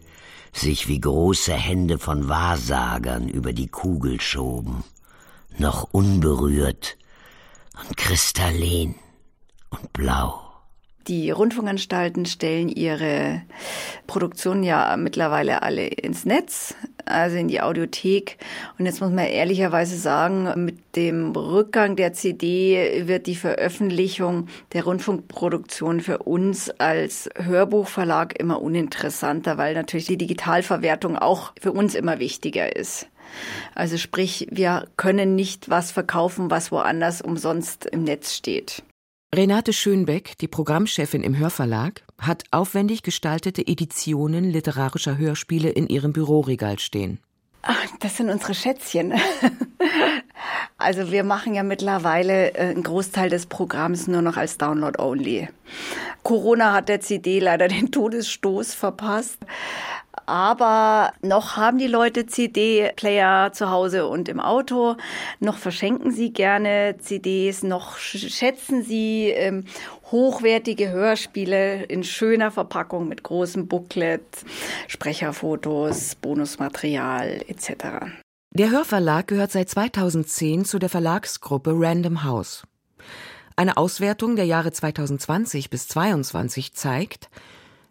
sich 0.52 0.90
wie 0.90 1.00
große 1.00 1.54
Hände 1.54 2.00
von 2.00 2.28
Wahrsagern 2.28 3.30
über 3.30 3.54
die 3.54 3.70
Kugel 3.70 4.20
schoben, 4.20 4.84
noch 5.58 5.88
unberührt 5.94 6.98
und 7.80 7.96
kristallin 7.96 8.96
und 9.70 9.94
blau. 9.94 10.50
Die 11.08 11.32
Rundfunkanstalten 11.32 12.26
stellen 12.26 12.70
ihre 12.70 13.42
Produktionen 14.06 14.64
ja 14.64 14.96
mittlerweile 14.98 15.64
alle 15.64 15.88
ins 15.88 16.26
Netz, 16.26 16.76
also 17.06 17.38
in 17.38 17.48
die 17.48 17.62
Audiothek. 17.62 18.38
Und 18.78 18.86
jetzt 18.86 19.02
muss 19.02 19.12
man 19.12 19.26
ehrlicherweise 19.26 19.98
sagen, 19.98 20.66
mit 20.66 20.96
dem 20.96 21.32
Rückgang 21.32 21.96
der 21.96 22.14
CD 22.14 23.08
wird 23.08 23.28
die 23.28 23.36
Veröffentlichung 23.36 24.48
der 24.74 24.84
Rundfunkproduktion 24.84 26.02
für 26.02 26.20
uns 26.20 26.70
als 26.70 27.30
Hörbuchverlag 27.36 28.40
immer 28.40 28.62
uninteressanter, 28.62 29.58
weil 29.58 29.74
natürlich 29.74 30.08
die 30.08 30.18
Digitalverwertung 30.18 31.18
auch 31.18 31.54
für 31.60 31.72
uns 31.72 31.96
immer 31.96 32.20
wichtiger 32.20 32.76
ist. 32.76 33.08
Also 33.76 33.98
sprich, 33.98 34.48
wir 34.50 34.88
können 34.98 35.36
nicht 35.36 35.70
was 35.70 35.92
verkaufen, 35.92 36.50
was 36.50 36.72
woanders 36.72 37.22
umsonst 37.22 37.86
im 37.86 38.04
Netz 38.04 38.36
steht. 38.36 38.84
Renate 39.36 39.74
Schönbeck, 39.74 40.38
die 40.40 40.48
Programmchefin 40.48 41.22
im 41.22 41.38
Hörverlag, 41.38 42.02
hat 42.20 42.44
aufwendig 42.52 43.04
gestaltete 43.04 43.66
Editionen 43.66 44.46
literarischer 44.46 45.18
Hörspiele 45.18 45.70
in 45.70 45.88
ihrem 45.88 46.14
Büroregal 46.14 46.80
stehen. 46.80 47.20
Ach, 47.62 47.88
das 48.00 48.18
sind 48.18 48.30
unsere 48.30 48.54
Schätzchen. 48.54 49.14
Also 50.82 51.12
wir 51.12 51.26
machen 51.26 51.54
ja 51.56 51.64
mittlerweile 51.64 52.54
äh, 52.54 52.70
einen 52.70 52.84
Großteil 52.84 53.30
des 53.30 53.48
Programms 53.48 54.08
nur 54.08 54.22
noch 54.22 54.38
als 54.38 54.58
Download-only. 54.58 55.50
Corona 56.24 56.72
hat 56.72 56.88
der 56.88 57.02
CD 57.02 57.40
leider 57.40 57.68
den 57.68 57.92
Todesstoß 57.92 58.74
verpasst. 58.74 59.40
Aber 60.26 61.14
noch 61.22 61.58
haben 61.58 61.78
die 61.78 61.88
Leute 61.88 62.26
CD-Player 62.26 63.52
zu 63.54 63.70
Hause 63.70 64.08
und 64.08 64.30
im 64.30 64.40
Auto, 64.40 64.96
noch 65.40 65.58
verschenken 65.58 66.12
sie 66.12 66.32
gerne 66.32 66.96
CDs, 67.00 67.64
noch 67.64 67.98
schätzen 67.98 68.84
sie 68.84 69.30
ähm, 69.30 69.66
hochwertige 70.12 70.90
Hörspiele 70.90 71.84
in 71.84 72.04
schöner 72.04 72.52
Verpackung 72.52 73.08
mit 73.08 73.24
großem 73.24 73.68
Booklet, 73.68 74.24
Sprecherfotos, 74.88 76.16
Bonusmaterial 76.16 77.42
etc. 77.48 78.12
Der 78.52 78.72
Hörverlag 78.72 79.28
gehört 79.28 79.52
seit 79.52 79.70
2010 79.70 80.66
zu 80.66 80.80
der 80.80 80.90
Verlagsgruppe 80.90 81.72
Random 81.74 82.24
House. 82.24 82.64
Eine 83.56 83.76
Auswertung 83.78 84.38
der 84.38 84.46
Jahre 84.46 84.72
2020 84.72 85.70
bis 85.70 85.88
2022 85.90 86.74
zeigt, 86.74 87.30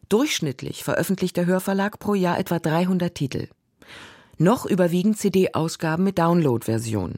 Durchschnittlich 0.09 0.85
veröffentlicht 0.85 1.37
der 1.37 1.45
Hörverlag 1.45 1.99
pro 1.99 2.15
Jahr 2.15 2.39
etwa 2.39 2.59
300 2.59 3.15
Titel. 3.15 3.49
Noch 4.39 4.65
überwiegen 4.65 5.15
CD-Ausgaben 5.15 6.05
mit 6.05 6.19
Download-Version. 6.19 7.17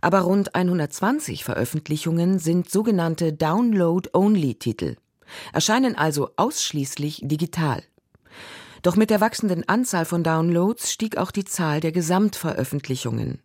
Aber 0.00 0.20
rund 0.20 0.54
120 0.54 1.44
Veröffentlichungen 1.44 2.40
sind 2.40 2.70
sogenannte 2.70 3.32
Download-Only-Titel, 3.32 4.96
erscheinen 5.52 5.94
also 5.94 6.30
ausschließlich 6.36 7.20
digital. 7.22 7.82
Doch 8.82 8.96
mit 8.96 9.10
der 9.10 9.20
wachsenden 9.20 9.68
Anzahl 9.68 10.04
von 10.04 10.24
Downloads 10.24 10.90
stieg 10.90 11.18
auch 11.18 11.30
die 11.30 11.44
Zahl 11.44 11.80
der 11.80 11.92
Gesamtveröffentlichungen, 11.92 13.40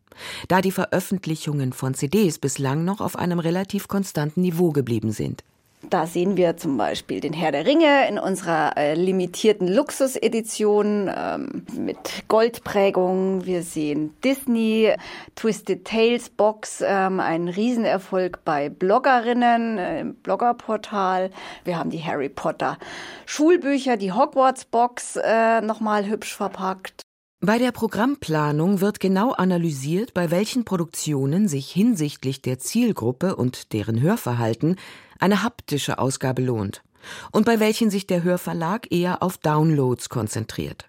da 0.48 0.62
die 0.62 0.72
Veröffentlichungen 0.72 1.74
von 1.74 1.94
CDs 1.94 2.40
bislang 2.40 2.86
noch 2.86 3.02
auf 3.02 3.18
einem 3.18 3.40
relativ 3.40 3.88
konstanten 3.88 4.42
Niveau 4.42 4.72
geblieben 4.72 5.12
sind. 5.12 5.44
Da 5.90 6.08
sehen 6.08 6.38
wir 6.38 6.58
zum 6.58 6.78
Beispiel 6.78 7.20
den 7.20 7.34
Herr 7.34 7.52
der 7.52 7.66
Ringe 7.66 8.08
in 8.08 8.18
unserer 8.18 8.78
äh, 8.78 8.96
limitierten 8.96 9.68
Luxusedition 9.68 11.12
ähm, 11.16 11.66
mit 11.78 12.24
Goldprägung. 12.28 13.46
Wir 13.46 13.64
sehen 13.64 14.16
Disney, 14.24 14.94
Twisted 15.36 15.86
Tales 15.86 16.30
Box, 16.30 16.84
ähm, 16.86 17.20
ein 17.20 17.48
Riesenerfolg 17.48 18.44
bei 18.46 18.70
Bloggerinnen 18.70 19.78
äh, 19.78 20.00
im 20.02 20.16
Bloggerportal. 20.16 21.32
Wir 21.64 21.78
haben 21.78 21.90
die 21.90 22.04
Harry 22.04 22.30
Potter 22.30 22.78
Schulbücher, 23.26 23.98
die 23.98 24.12
Hogwarts 24.12 24.66
Box 24.66 25.18
äh, 25.18 25.62
nochmal 25.62 26.08
hübsch 26.08 26.36
verpackt. 26.36 27.04
Bei 27.46 27.58
der 27.58 27.74
Programmplanung 27.74 28.80
wird 28.80 29.02
genau 29.02 29.34
analysiert, 29.34 30.14
bei 30.14 30.32
welchen 30.32 30.64
Produktionen 30.64 31.50
sich 31.50 31.70
hinsichtlich 31.70 32.42
der 32.42 32.58
Zielgruppe 32.58 33.36
und 33.36 33.74
deren 33.74 34.00
Hörverhalten 34.00 34.78
eine 35.20 35.44
haptische 35.44 36.00
Ausgabe 36.00 36.42
lohnt 36.42 36.84
und 37.32 37.46
bei 37.46 37.60
welchen 37.60 37.90
sich 37.90 38.08
der 38.08 38.24
Hörverlag 38.24 38.92
eher 38.92 39.22
auf 39.22 39.38
Downloads 39.38 40.10
konzentriert. 40.10 40.86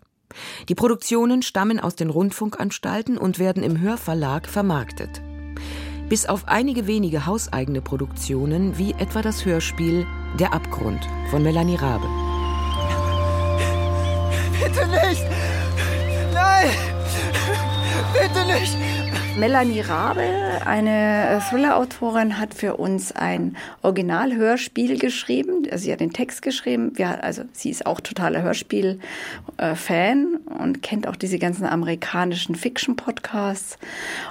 Die 0.68 0.74
Produktionen 0.74 1.42
stammen 1.42 1.78
aus 1.78 1.94
den 1.94 2.10
Rundfunkanstalten 2.10 3.18
und 3.18 3.38
werden 3.38 3.62
im 3.62 3.80
Hörverlag 3.80 4.48
vermarktet. 4.48 5.22
Bis 6.08 6.26
auf 6.26 6.48
einige 6.48 6.86
wenige 6.86 7.26
hauseigene 7.26 7.80
Produktionen, 7.80 8.76
wie 8.78 8.92
etwa 8.92 9.22
das 9.22 9.44
Hörspiel 9.44 10.06
Der 10.38 10.52
Abgrund 10.52 11.00
von 11.30 11.42
Melanie 11.42 11.76
Rabe. 11.76 12.06
Bitte 14.60 14.86
nicht! 14.86 15.22
Nein! 16.32 16.70
Bitte 18.12 18.44
nicht! 18.46 19.03
Melanie 19.38 19.80
Rabe, 19.80 20.22
eine 20.64 21.42
Thriller-Autorin, 21.50 22.38
hat 22.38 22.54
für 22.54 22.76
uns 22.76 23.10
ein 23.10 23.56
Originalhörspiel 23.82 24.98
geschrieben. 24.98 25.66
Sie 25.74 25.92
hat 25.92 26.00
den 26.00 26.12
Text 26.12 26.40
geschrieben. 26.42 26.92
Wir, 26.94 27.24
also 27.24 27.42
sie 27.52 27.70
ist 27.70 27.84
auch 27.84 28.00
totaler 28.00 28.42
Hörspiel-Fan 28.42 30.36
und 30.58 30.82
kennt 30.82 31.08
auch 31.08 31.16
diese 31.16 31.38
ganzen 31.38 31.66
amerikanischen 31.66 32.54
Fiction-Podcasts. 32.54 33.76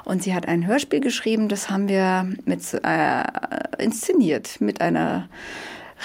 Und 0.05 0.23
sie 0.23 0.33
hat 0.33 0.47
ein 0.47 0.65
Hörspiel 0.65 1.01
geschrieben, 1.01 1.49
das 1.49 1.69
haben 1.69 1.89
wir 1.89 2.27
mit 2.45 2.61
äh, 2.83 3.23
inszeniert 3.77 4.61
mit 4.61 4.79
einer 4.79 5.27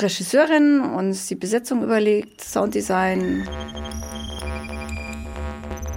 Regisseurin 0.00 0.80
uns 0.80 1.26
die 1.28 1.36
Besetzung 1.36 1.82
überlegt, 1.84 2.40
Sounddesign. 2.40 3.48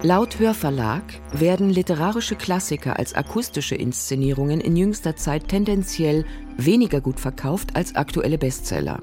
Laut 0.03 0.39
Hörverlag 0.39 1.03
werden 1.31 1.69
literarische 1.69 2.35
Klassiker 2.35 2.97
als 2.97 3.13
akustische 3.13 3.75
Inszenierungen 3.75 4.59
in 4.59 4.75
jüngster 4.75 5.15
Zeit 5.15 5.47
tendenziell 5.47 6.25
weniger 6.57 7.01
gut 7.01 7.19
verkauft 7.19 7.75
als 7.75 7.93
aktuelle 7.93 8.39
Bestseller. 8.39 8.99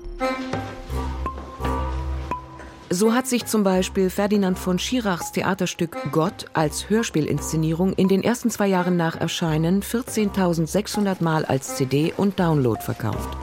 So 2.91 3.15
hat 3.15 3.29
sich 3.29 3.47
zum 3.47 3.63
Beispiel 3.63 4.11
Ferdinand 4.11 4.59
von 4.59 4.81
Schirachs 4.81 5.31
Theaterstück 5.31 5.97
Gott 6.11 6.47
als 6.53 6.91
Hörspielinszenierung 6.91 7.93
in 7.93 8.09
den 8.09 8.25
ersten 8.25 8.51
zwei 8.51 8.67
Jahren 8.67 8.97
nach 8.97 9.15
Erscheinen 9.15 9.83
14.600 9.83 11.23
Mal 11.23 11.45
als 11.45 11.77
CD 11.77 12.13
und 12.17 12.41
Download 12.41 12.81
verkauft. 12.81 13.39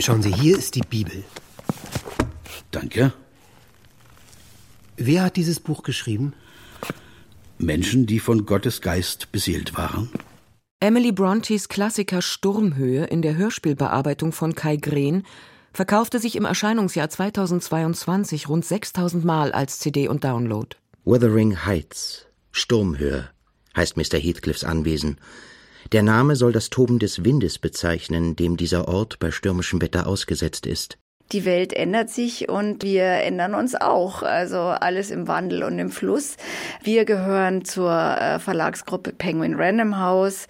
Schauen 0.00 0.22
Sie, 0.22 0.32
hier 0.32 0.58
ist 0.58 0.74
die 0.74 0.82
Bibel. 0.82 1.22
Danke. 2.72 3.12
Wer 4.96 5.24
hat 5.24 5.36
dieses 5.36 5.58
Buch 5.58 5.82
geschrieben? 5.82 6.34
Menschen, 7.58 8.06
die 8.06 8.20
von 8.20 8.46
Gottes 8.46 8.80
Geist 8.80 9.32
beseelt 9.32 9.76
waren. 9.76 10.10
Emily 10.80 11.12
Brontes 11.12 11.68
Klassiker 11.68 12.22
Sturmhöhe 12.22 13.04
in 13.04 13.22
der 13.22 13.36
Hörspielbearbeitung 13.36 14.32
von 14.32 14.54
Kai 14.54 14.76
Green 14.76 15.24
verkaufte 15.72 16.20
sich 16.20 16.36
im 16.36 16.44
Erscheinungsjahr 16.44 17.08
2022 17.08 18.48
rund 18.48 18.64
6000 18.64 19.24
Mal 19.24 19.50
als 19.52 19.80
CD 19.80 20.06
und 20.06 20.22
Download. 20.22 20.76
Wuthering 21.04 21.64
Heights, 21.64 22.26
Sturmhöhe, 22.52 23.30
heißt 23.76 23.96
Mr. 23.96 24.18
Heathcliffs 24.18 24.62
Anwesen. 24.62 25.18
Der 25.92 26.02
Name 26.02 26.36
soll 26.36 26.52
das 26.52 26.70
Toben 26.70 26.98
des 26.98 27.24
Windes 27.24 27.58
bezeichnen, 27.58 28.36
dem 28.36 28.56
dieser 28.56 28.86
Ort 28.86 29.18
bei 29.18 29.30
stürmischem 29.30 29.82
Wetter 29.82 30.06
ausgesetzt 30.06 30.66
ist 30.66 30.98
die 31.32 31.44
Welt 31.44 31.72
ändert 31.72 32.10
sich 32.10 32.48
und 32.48 32.82
wir 32.84 33.04
ändern 33.04 33.54
uns 33.54 33.74
auch. 33.74 34.22
Also 34.22 34.58
alles 34.58 35.10
im 35.10 35.26
Wandel 35.26 35.64
und 35.64 35.78
im 35.78 35.90
Fluss. 35.90 36.36
Wir 36.82 37.04
gehören 37.04 37.64
zur 37.64 37.92
äh, 37.92 38.38
Verlagsgruppe 38.38 39.12
Penguin 39.12 39.54
Random 39.54 39.98
House. 39.98 40.46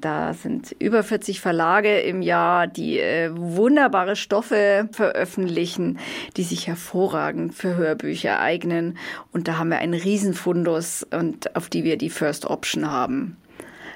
Da 0.00 0.32
sind 0.32 0.74
über 0.78 1.02
40 1.02 1.40
Verlage 1.40 2.00
im 2.00 2.22
Jahr, 2.22 2.66
die 2.66 2.98
äh, 2.98 3.30
wunderbare 3.34 4.16
Stoffe 4.16 4.88
veröffentlichen, 4.92 5.98
die 6.36 6.44
sich 6.44 6.66
hervorragend 6.66 7.54
für 7.54 7.76
Hörbücher 7.76 8.40
eignen. 8.40 8.98
Und 9.32 9.48
da 9.48 9.58
haben 9.58 9.70
wir 9.70 9.78
einen 9.78 9.94
Riesenfundus 9.94 11.06
und 11.10 11.54
auf 11.56 11.68
die 11.68 11.84
wir 11.84 11.98
die 11.98 12.10
First 12.10 12.46
Option 12.46 12.90
haben. 12.90 13.36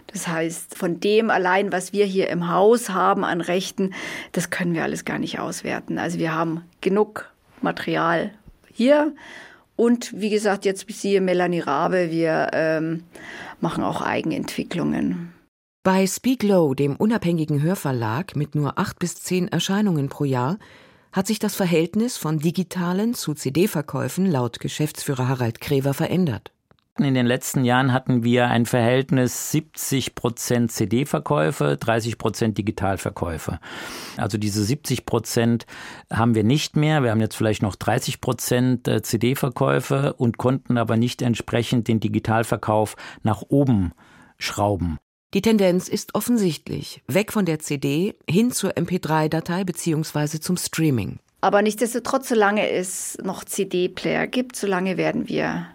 Das 0.08 0.28
heißt, 0.28 0.76
von 0.76 1.00
dem 1.00 1.30
allein, 1.30 1.72
was 1.72 1.92
wir 1.92 2.04
hier 2.04 2.28
im 2.28 2.50
Haus 2.50 2.90
haben 2.90 3.24
an 3.24 3.40
Rechten, 3.40 3.92
das 4.32 4.50
können 4.50 4.74
wir 4.74 4.82
alles 4.82 5.04
gar 5.04 5.18
nicht 5.18 5.38
auswerten. 5.38 5.98
Also 5.98 6.18
wir 6.18 6.34
haben 6.34 6.62
genug 6.80 7.32
Material 7.60 8.32
hier. 8.72 9.14
Und 9.74 10.18
wie 10.18 10.30
gesagt, 10.30 10.64
jetzt 10.64 10.86
siehe 10.90 11.20
Melanie 11.20 11.60
Rabe, 11.60 12.10
wir 12.10 12.50
ähm, 12.52 13.02
machen 13.60 13.84
auch 13.84 14.00
Eigenentwicklungen. 14.00 15.32
Bei 15.82 16.06
Speak 16.06 16.42
Low, 16.42 16.74
dem 16.74 16.96
unabhängigen 16.96 17.62
Hörverlag 17.62 18.34
mit 18.34 18.54
nur 18.54 18.78
acht 18.78 18.98
bis 18.98 19.16
zehn 19.16 19.48
Erscheinungen 19.48 20.08
pro 20.08 20.24
Jahr, 20.24 20.58
hat 21.12 21.26
sich 21.26 21.38
das 21.38 21.54
Verhältnis 21.54 22.16
von 22.16 22.38
digitalen 22.38 23.14
zu 23.14 23.34
CD-Verkäufen 23.34 24.26
laut 24.26 24.60
Geschäftsführer 24.60 25.28
Harald 25.28 25.60
Krever 25.60 25.94
verändert. 25.94 26.52
In 26.98 27.12
den 27.12 27.26
letzten 27.26 27.64
Jahren 27.64 27.92
hatten 27.92 28.24
wir 28.24 28.48
ein 28.48 28.64
Verhältnis 28.64 29.50
70 29.50 30.14
Prozent 30.14 30.72
CD-Verkäufe, 30.72 31.76
30 31.76 32.16
Prozent 32.16 32.56
Digitalverkäufe. 32.56 33.60
Also 34.16 34.38
diese 34.38 34.64
70 34.64 35.04
Prozent 35.04 35.66
haben 36.10 36.34
wir 36.34 36.42
nicht 36.42 36.74
mehr. 36.74 37.02
Wir 37.02 37.10
haben 37.10 37.20
jetzt 37.20 37.36
vielleicht 37.36 37.60
noch 37.60 37.76
30 37.76 38.22
Prozent 38.22 38.88
äh, 38.88 39.02
CD-Verkäufe 39.02 40.14
und 40.14 40.38
konnten 40.38 40.78
aber 40.78 40.96
nicht 40.96 41.20
entsprechend 41.20 41.86
den 41.88 42.00
Digitalverkauf 42.00 42.96
nach 43.22 43.42
oben 43.48 43.92
schrauben. 44.38 44.98
Die 45.34 45.42
Tendenz 45.42 45.88
ist 45.88 46.14
offensichtlich. 46.14 47.02
Weg 47.08 47.30
von 47.30 47.44
der 47.44 47.58
CD 47.58 48.14
hin 48.28 48.52
zur 48.52 48.70
MP3-Datei 48.70 49.64
bzw. 49.64 50.40
zum 50.40 50.56
Streaming. 50.56 51.18
Aber 51.42 51.60
nichtsdestotrotz, 51.60 52.30
solange 52.30 52.70
es 52.70 53.18
noch 53.22 53.44
CD-Player 53.44 54.26
gibt, 54.26 54.56
solange 54.56 54.96
werden 54.96 55.28
wir 55.28 55.66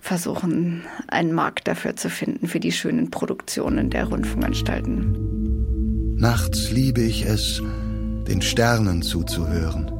versuchen, 0.00 0.82
einen 1.08 1.32
Markt 1.32 1.68
dafür 1.68 1.96
zu 1.96 2.10
finden, 2.10 2.46
für 2.46 2.60
die 2.60 2.72
schönen 2.72 3.10
Produktionen 3.10 3.90
der 3.90 4.06
Rundfunkanstalten. 4.06 6.16
Nachts 6.16 6.70
liebe 6.70 7.02
ich 7.02 7.26
es, 7.26 7.62
den 8.28 8.42
Sternen 8.42 9.02
zuzuhören. 9.02 9.90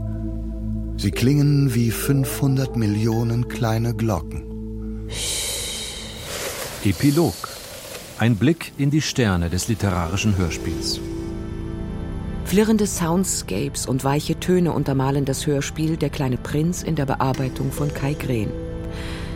Sie 0.97 1.11
klingen 1.11 1.75
wie 1.75 1.91
500 1.91 2.77
Millionen 2.77 3.49
kleine 3.49 3.95
Glocken. 3.95 5.09
Epilog. 6.85 7.35
Ein 8.19 8.37
Blick 8.37 8.73
in 8.79 8.91
die 8.91 9.01
Sterne 9.01 9.51
des 9.51 9.69
literarischen 9.69 10.37
Hörspiels. 10.37 11.01
Flirrende 12.45 12.87
Soundscapes 12.87 13.87
und 13.87 14.05
weiche 14.05 14.39
Töne 14.39 14.73
untermalen 14.73 15.25
das 15.25 15.47
Hörspiel 15.47 15.97
Der 15.97 16.11
kleine 16.11 16.37
Prinz 16.37 16.83
in 16.83 16.97
der 16.97 17.07
Bearbeitung 17.07 17.73
von 17.73 17.93
Kai 17.93 18.15
Green. 18.15 18.51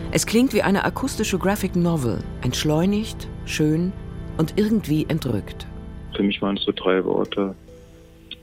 Es 0.09 0.25
klingt 0.25 0.53
wie 0.53 0.61
eine 0.61 0.85
akustische 0.85 1.37
Graphic 1.37 1.75
Novel, 1.75 2.23
entschleunigt, 2.41 3.27
schön 3.45 3.91
und 4.37 4.57
irgendwie 4.57 5.05
entrückt. 5.09 5.67
Für 6.15 6.23
mich 6.23 6.41
waren 6.41 6.55
es 6.55 6.63
so 6.63 6.71
drei 6.71 7.03
Worte. 7.03 7.53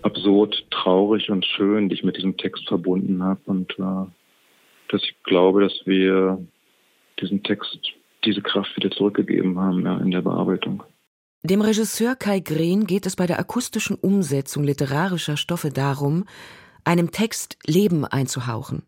Absurd, 0.02 0.66
traurig 0.70 1.30
und 1.30 1.46
schön, 1.46 1.88
die 1.88 1.94
ich 1.94 2.04
mit 2.04 2.18
diesem 2.18 2.36
Text 2.36 2.68
verbunden 2.68 3.22
habe. 3.22 3.40
Und 3.46 3.72
äh, 3.78 4.06
dass 4.90 5.02
ich 5.02 5.16
glaube, 5.24 5.62
dass 5.62 5.72
wir 5.86 6.38
diesem 7.20 7.42
Text 7.42 7.78
diese 8.26 8.42
Kraft 8.42 8.76
wieder 8.76 8.90
zurückgegeben 8.90 9.58
haben 9.58 9.86
ja, 9.86 9.96
in 9.98 10.10
der 10.10 10.20
Bearbeitung. 10.20 10.82
Dem 11.44 11.62
Regisseur 11.62 12.14
Kai 12.14 12.40
Green 12.40 12.86
geht 12.86 13.06
es 13.06 13.16
bei 13.16 13.26
der 13.26 13.38
akustischen 13.38 13.96
Umsetzung 13.96 14.64
literarischer 14.64 15.38
Stoffe 15.38 15.70
darum, 15.70 16.26
einem 16.84 17.10
Text 17.10 17.56
Leben 17.66 18.04
einzuhauchen 18.04 18.82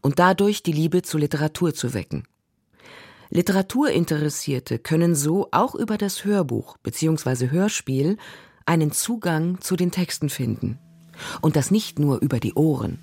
und 0.00 0.18
dadurch 0.18 0.62
die 0.62 0.72
Liebe 0.72 1.02
zur 1.02 1.20
Literatur 1.20 1.74
zu 1.74 1.94
wecken. 1.94 2.24
Literaturinteressierte 3.30 4.78
können 4.78 5.14
so 5.14 5.48
auch 5.52 5.74
über 5.74 5.96
das 5.96 6.24
Hörbuch 6.24 6.76
bzw. 6.78 7.50
Hörspiel 7.50 8.16
einen 8.66 8.92
Zugang 8.92 9.60
zu 9.60 9.76
den 9.76 9.90
Texten 9.90 10.28
finden. 10.28 10.78
Und 11.40 11.56
das 11.56 11.70
nicht 11.70 11.98
nur 11.98 12.20
über 12.20 12.40
die 12.40 12.54
Ohren, 12.54 12.98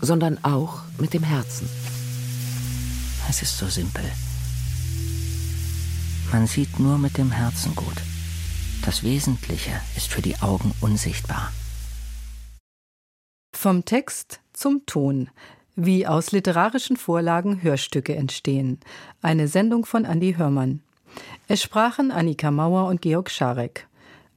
sondern 0.00 0.42
auch 0.44 0.82
mit 0.98 1.14
dem 1.14 1.22
Herzen. 1.22 1.68
Es 3.28 3.42
ist 3.42 3.58
so 3.58 3.66
simpel. 3.66 4.04
Man 6.32 6.46
sieht 6.46 6.78
nur 6.78 6.98
mit 6.98 7.16
dem 7.16 7.30
Herzen 7.30 7.74
gut. 7.74 7.96
Das 8.84 9.02
Wesentliche 9.02 9.72
ist 9.96 10.08
für 10.08 10.22
die 10.22 10.38
Augen 10.40 10.72
unsichtbar. 10.80 11.52
Vom 13.54 13.84
Text 13.84 14.40
zum 14.52 14.86
Ton. 14.86 15.30
Wie 15.80 16.08
aus 16.08 16.32
literarischen 16.32 16.96
Vorlagen 16.96 17.62
Hörstücke 17.62 18.16
entstehen. 18.16 18.80
Eine 19.22 19.46
Sendung 19.46 19.86
von 19.86 20.06
Andi 20.06 20.34
Hörmann. 20.36 20.80
Es 21.46 21.62
sprachen 21.62 22.10
Annika 22.10 22.50
Mauer 22.50 22.88
und 22.88 23.00
Georg 23.00 23.30
Scharek. 23.30 23.86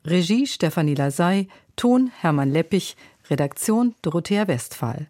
Regie 0.05 0.45
Stefanie 0.45 0.93
Lasey, 0.93 1.47
Ton 1.75 2.11
Hermann 2.19 2.51
Leppich, 2.51 2.95
Redaktion 3.27 3.95
Dorothea 4.03 4.47
Westphal. 4.47 5.07